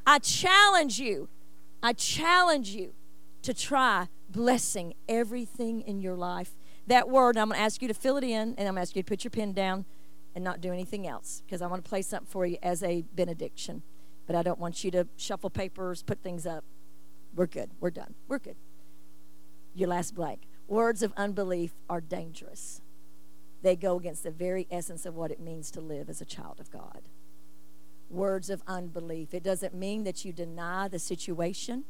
[0.08, 1.28] I challenge you.
[1.84, 2.94] I challenge you
[3.42, 6.56] to try blessing everything in your life.
[6.88, 8.82] That word, I'm going to ask you to fill it in, and I'm going to
[8.82, 9.86] ask you to put your pen down
[10.34, 13.04] and not do anything else because I want to play something for you as a
[13.14, 13.84] benediction.
[14.28, 16.64] But I don't want you to shuffle papers, put things up.
[17.36, 17.72] We're good.
[17.80, 18.16] We're done.
[18.28, 18.56] We're good.
[19.74, 20.48] Your last blank.
[20.68, 22.82] Words of unbelief are dangerous.
[23.62, 26.60] They go against the very essence of what it means to live as a child
[26.60, 27.10] of God.
[28.10, 29.34] Words of unbelief.
[29.34, 31.84] It doesn't mean that you deny the situation,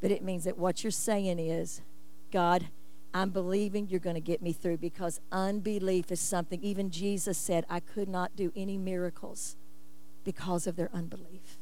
[0.00, 1.80] but it means that what you're saying is,
[2.30, 2.68] God,
[3.14, 7.64] I'm believing you're going to get me through because unbelief is something, even Jesus said,
[7.68, 9.56] I could not do any miracles
[10.26, 11.58] because of their unbelief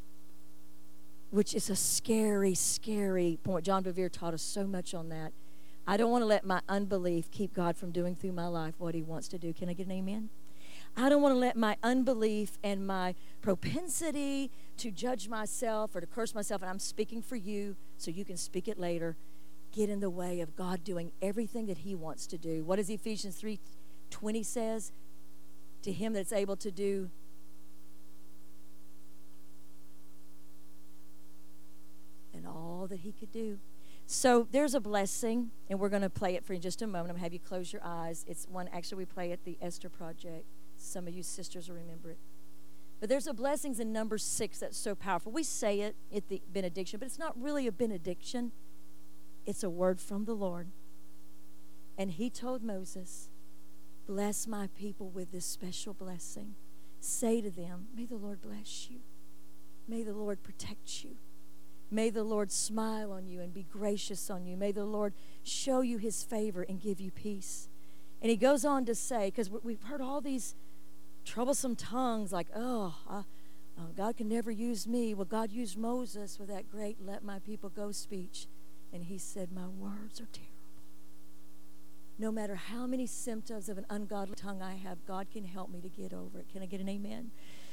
[1.35, 3.65] which is a scary, scary point.
[3.65, 5.33] John Bevere taught us so much on that.
[5.85, 8.95] I don't want to let my unbelief keep God from doing through my life what
[8.95, 9.53] He wants to do.
[9.53, 10.29] Can I get an amen?
[10.97, 16.07] I don't want to let my unbelief and my propensity to judge myself or to
[16.07, 19.17] curse myself, and I'm speaking for you so you can speak it later,
[19.73, 22.63] get in the way of God doing everything that He wants to do.
[22.63, 23.59] What does Ephesians 3
[24.11, 24.93] 20 says?
[25.83, 27.11] To him that's able to do
[32.47, 33.59] all that he could do.
[34.07, 36.87] So there's a blessing, and we're going to play it for you in just a
[36.87, 37.11] moment.
[37.11, 38.25] I'm going to have you close your eyes.
[38.29, 40.45] It's one, actually, we play at the Esther Project.
[40.77, 42.19] Some of you sisters will remember it.
[43.01, 45.33] But there's a blessings in number six that's so powerful.
[45.33, 48.53] We say it at the benediction, but it's not really a benediction,
[49.47, 50.69] it's a word from the Lord.
[51.97, 53.29] And he told Moses,
[54.07, 56.55] Bless my people with this special blessing.
[57.01, 59.01] Say to them, May the Lord bless you.
[59.89, 61.17] May the Lord protect you.
[61.95, 64.57] May the Lord smile on you and be gracious on you.
[64.57, 65.15] May the Lord
[65.45, 67.69] show you his favor and give you peace.
[68.21, 70.57] And he goes on to say, because we've heard all these
[71.25, 73.25] troublesome tongues like, oh, oh,
[73.97, 75.15] God can never use me.
[75.15, 78.49] Well, God used Moses with that great let my people go speech.
[78.93, 80.53] And he said, My words are terrible.
[82.19, 85.81] No matter how many symptoms of an ungodly tongue I have, God can help me
[85.81, 86.47] to get over it.
[86.53, 87.33] Can I get an amen?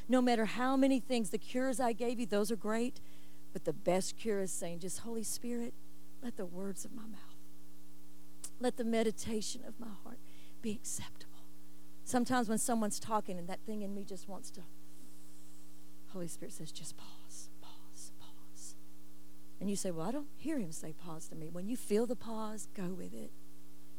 [0.09, 2.99] No matter how many things, the cures I gave you, those are great.
[3.53, 5.73] But the best cure is saying, just Holy Spirit,
[6.23, 7.19] let the words of my mouth,
[8.59, 10.19] let the meditation of my heart
[10.61, 11.31] be acceptable.
[12.03, 14.61] Sometimes when someone's talking and that thing in me just wants to,
[16.09, 18.75] Holy Spirit says, just pause, pause, pause.
[19.59, 21.49] And you say, Well, I don't hear him say pause to me.
[21.49, 23.31] When you feel the pause, go with it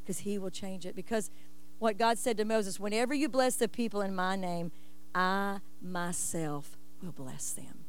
[0.03, 0.95] because he will change it.
[0.95, 1.31] Because
[1.79, 4.73] what God said to Moses, whenever you bless the people in my name,
[5.15, 7.85] I myself will bless them.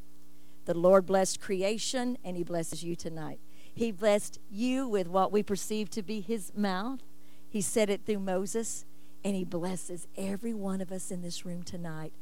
[0.65, 3.39] The Lord blessed creation, and He blesses you tonight.
[3.73, 7.01] He blessed you with what we perceive to be His mouth.
[7.49, 8.85] He said it through Moses,
[9.23, 12.13] and He blesses every one of us in this room tonight.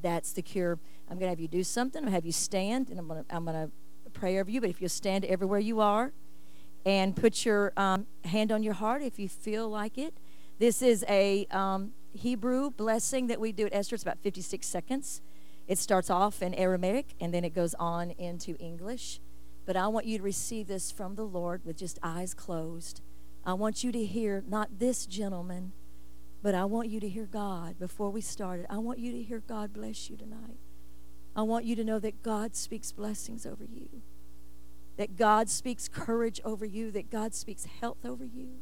[0.00, 0.78] That's the cure.
[1.08, 1.98] I'm going to have you do something.
[1.98, 4.50] I'm going to have you stand, and I'm going to, I'm going to pray over
[4.50, 4.60] you.
[4.60, 6.12] But if you'll stand everywhere you are
[6.84, 10.14] and put your um, hand on your heart if you feel like it.
[10.58, 13.94] This is a um, Hebrew blessing that we do at Esther.
[13.94, 15.20] It's about 56 seconds.
[15.70, 19.20] It starts off in Aramaic and then it goes on into English.
[19.66, 23.00] But I want you to receive this from the Lord with just eyes closed.
[23.46, 25.72] I want you to hear not this gentleman,
[26.42, 28.66] but I want you to hear God before we started.
[28.68, 30.58] I want you to hear God bless you tonight.
[31.36, 34.02] I want you to know that God speaks blessings over you,
[34.96, 38.58] that God speaks courage over you, that God speaks health over you.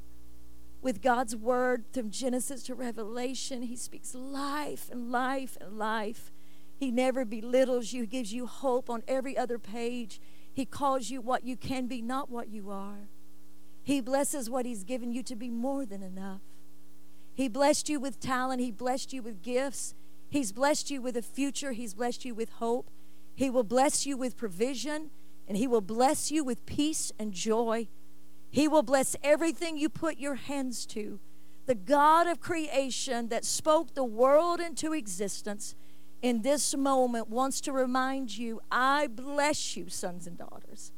[0.80, 3.62] with God's word from Genesis to Revelation.
[3.62, 6.30] He speaks life and life and life.
[6.78, 10.20] He never belittles you, he gives you hope on every other page.
[10.52, 13.08] He calls you what you can be, not what you are.
[13.82, 16.42] He blesses what He's given you to be more than enough.
[17.34, 19.94] He blessed you with talent, He blessed you with gifts,
[20.28, 22.90] He's blessed you with a future, He's blessed you with hope.
[23.34, 25.10] He will bless you with provision,
[25.46, 27.88] and He will bless you with peace and joy.
[28.50, 31.18] He will bless everything you put your hands to.
[31.66, 35.74] The God of creation that spoke the world into existence
[36.22, 40.92] in this moment wants to remind you I bless you, sons and daughters.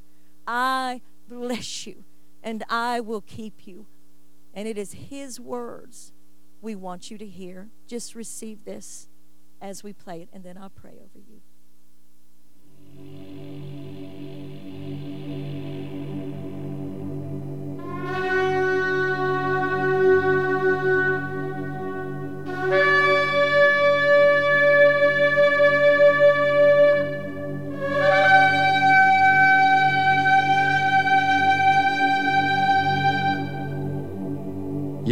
[0.47, 2.05] I bless you,
[2.43, 3.87] and I will keep you.
[4.55, 6.13] And it is His words
[6.61, 7.69] we want you to hear.
[7.87, 9.09] Just receive this
[9.61, 11.41] as we play it, and then I'll pray over you.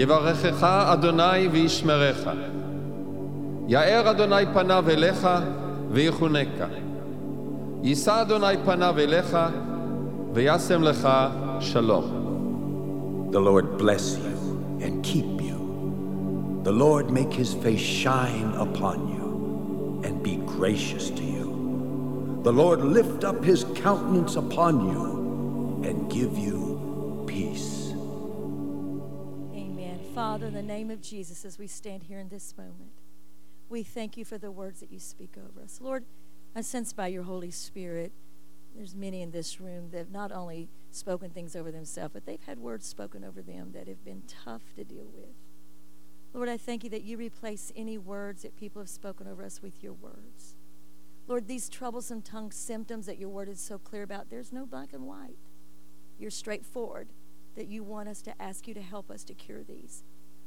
[0.08, 2.28] יברכך אדוני וישמרך.
[3.68, 5.28] יאר אדוני פניו אליך
[5.92, 6.68] ויחונקה.
[7.84, 9.38] יישא אדוני פניו אליך
[10.34, 11.10] וישם לך
[11.60, 12.24] שלום.
[13.32, 14.36] The Lord bless you
[14.84, 15.60] and keep you.
[16.64, 21.50] The Lord make his face shine upon you and be gracious to you.
[22.44, 26.67] The Lord lift up his countenance upon you and give you
[30.19, 32.91] Father, in the name of Jesus, as we stand here in this moment,
[33.69, 35.79] we thank you for the words that you speak over us.
[35.81, 36.05] Lord,
[36.57, 38.11] I sense by your Holy Spirit,
[38.75, 42.43] there's many in this room that have not only spoken things over themselves, but they've
[42.43, 45.37] had words spoken over them that have been tough to deal with.
[46.35, 49.63] Lord, I thank you that you replace any words that people have spoken over us
[49.63, 50.57] with your words.
[51.29, 54.93] Lord, these troublesome tongue symptoms that your word is so clear about, there's no black
[54.93, 55.39] and white.
[56.19, 57.07] You're straightforward
[57.57, 60.05] that you want us to ask you to help us to cure these.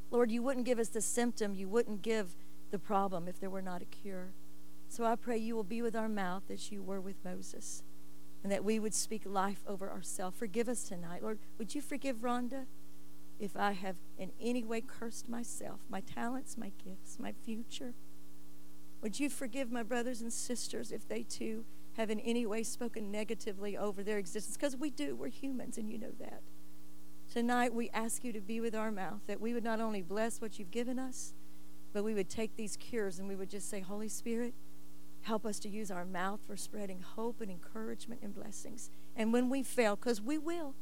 [0.09, 2.35] Lord, you wouldn't give us the symptom, you wouldn't give
[2.69, 4.33] the problem if there were not a cure.
[4.89, 7.83] So I pray you will be with our mouth as you were with Moses,
[8.43, 10.37] and that we would speak life over ourselves.
[10.37, 11.23] Forgive us tonight.
[11.23, 12.65] Lord, would you forgive Rhonda
[13.39, 17.93] if I have in any way cursed myself, my talents, my gifts, my future?
[19.01, 23.11] Would you forgive my brothers and sisters if they too have in any way spoken
[23.11, 24.57] negatively over their existence?
[24.57, 26.41] Because we do, we're humans, and you know that.
[27.31, 30.41] Tonight, we ask you to be with our mouth, that we would not only bless
[30.41, 31.33] what you've given us,
[31.93, 34.53] but we would take these cures and we would just say, Holy Spirit,
[35.21, 38.89] help us to use our mouth for spreading hope and encouragement and blessings.
[39.15, 40.75] And when we fail, because we will,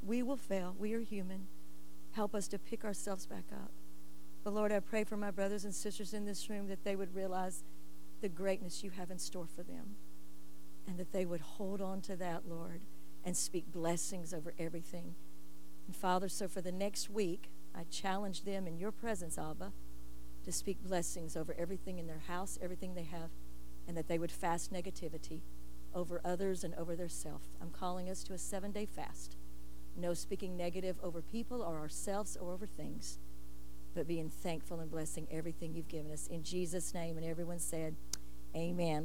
[0.00, 0.76] we will fail.
[0.78, 1.48] We are human.
[2.12, 3.72] Help us to pick ourselves back up.
[4.44, 7.16] But Lord, I pray for my brothers and sisters in this room that they would
[7.16, 7.64] realize
[8.20, 9.96] the greatness you have in store for them
[10.86, 12.82] and that they would hold on to that, Lord,
[13.24, 15.16] and speak blessings over everything
[15.86, 19.72] and Father, so for the next week, I challenge them in your presence, Abba,
[20.44, 23.30] to speak blessings over everything in their house, everything they have,
[23.86, 25.40] and that they would fast negativity
[25.94, 27.42] over others and over their self.
[27.60, 29.36] I'm calling us to a seven day fast.
[29.96, 33.18] No speaking negative over people or ourselves or over things,
[33.94, 36.26] but being thankful and blessing everything you've given us.
[36.26, 37.96] In Jesus' name, and everyone said,
[38.54, 39.02] Amen.
[39.02, 39.04] Let's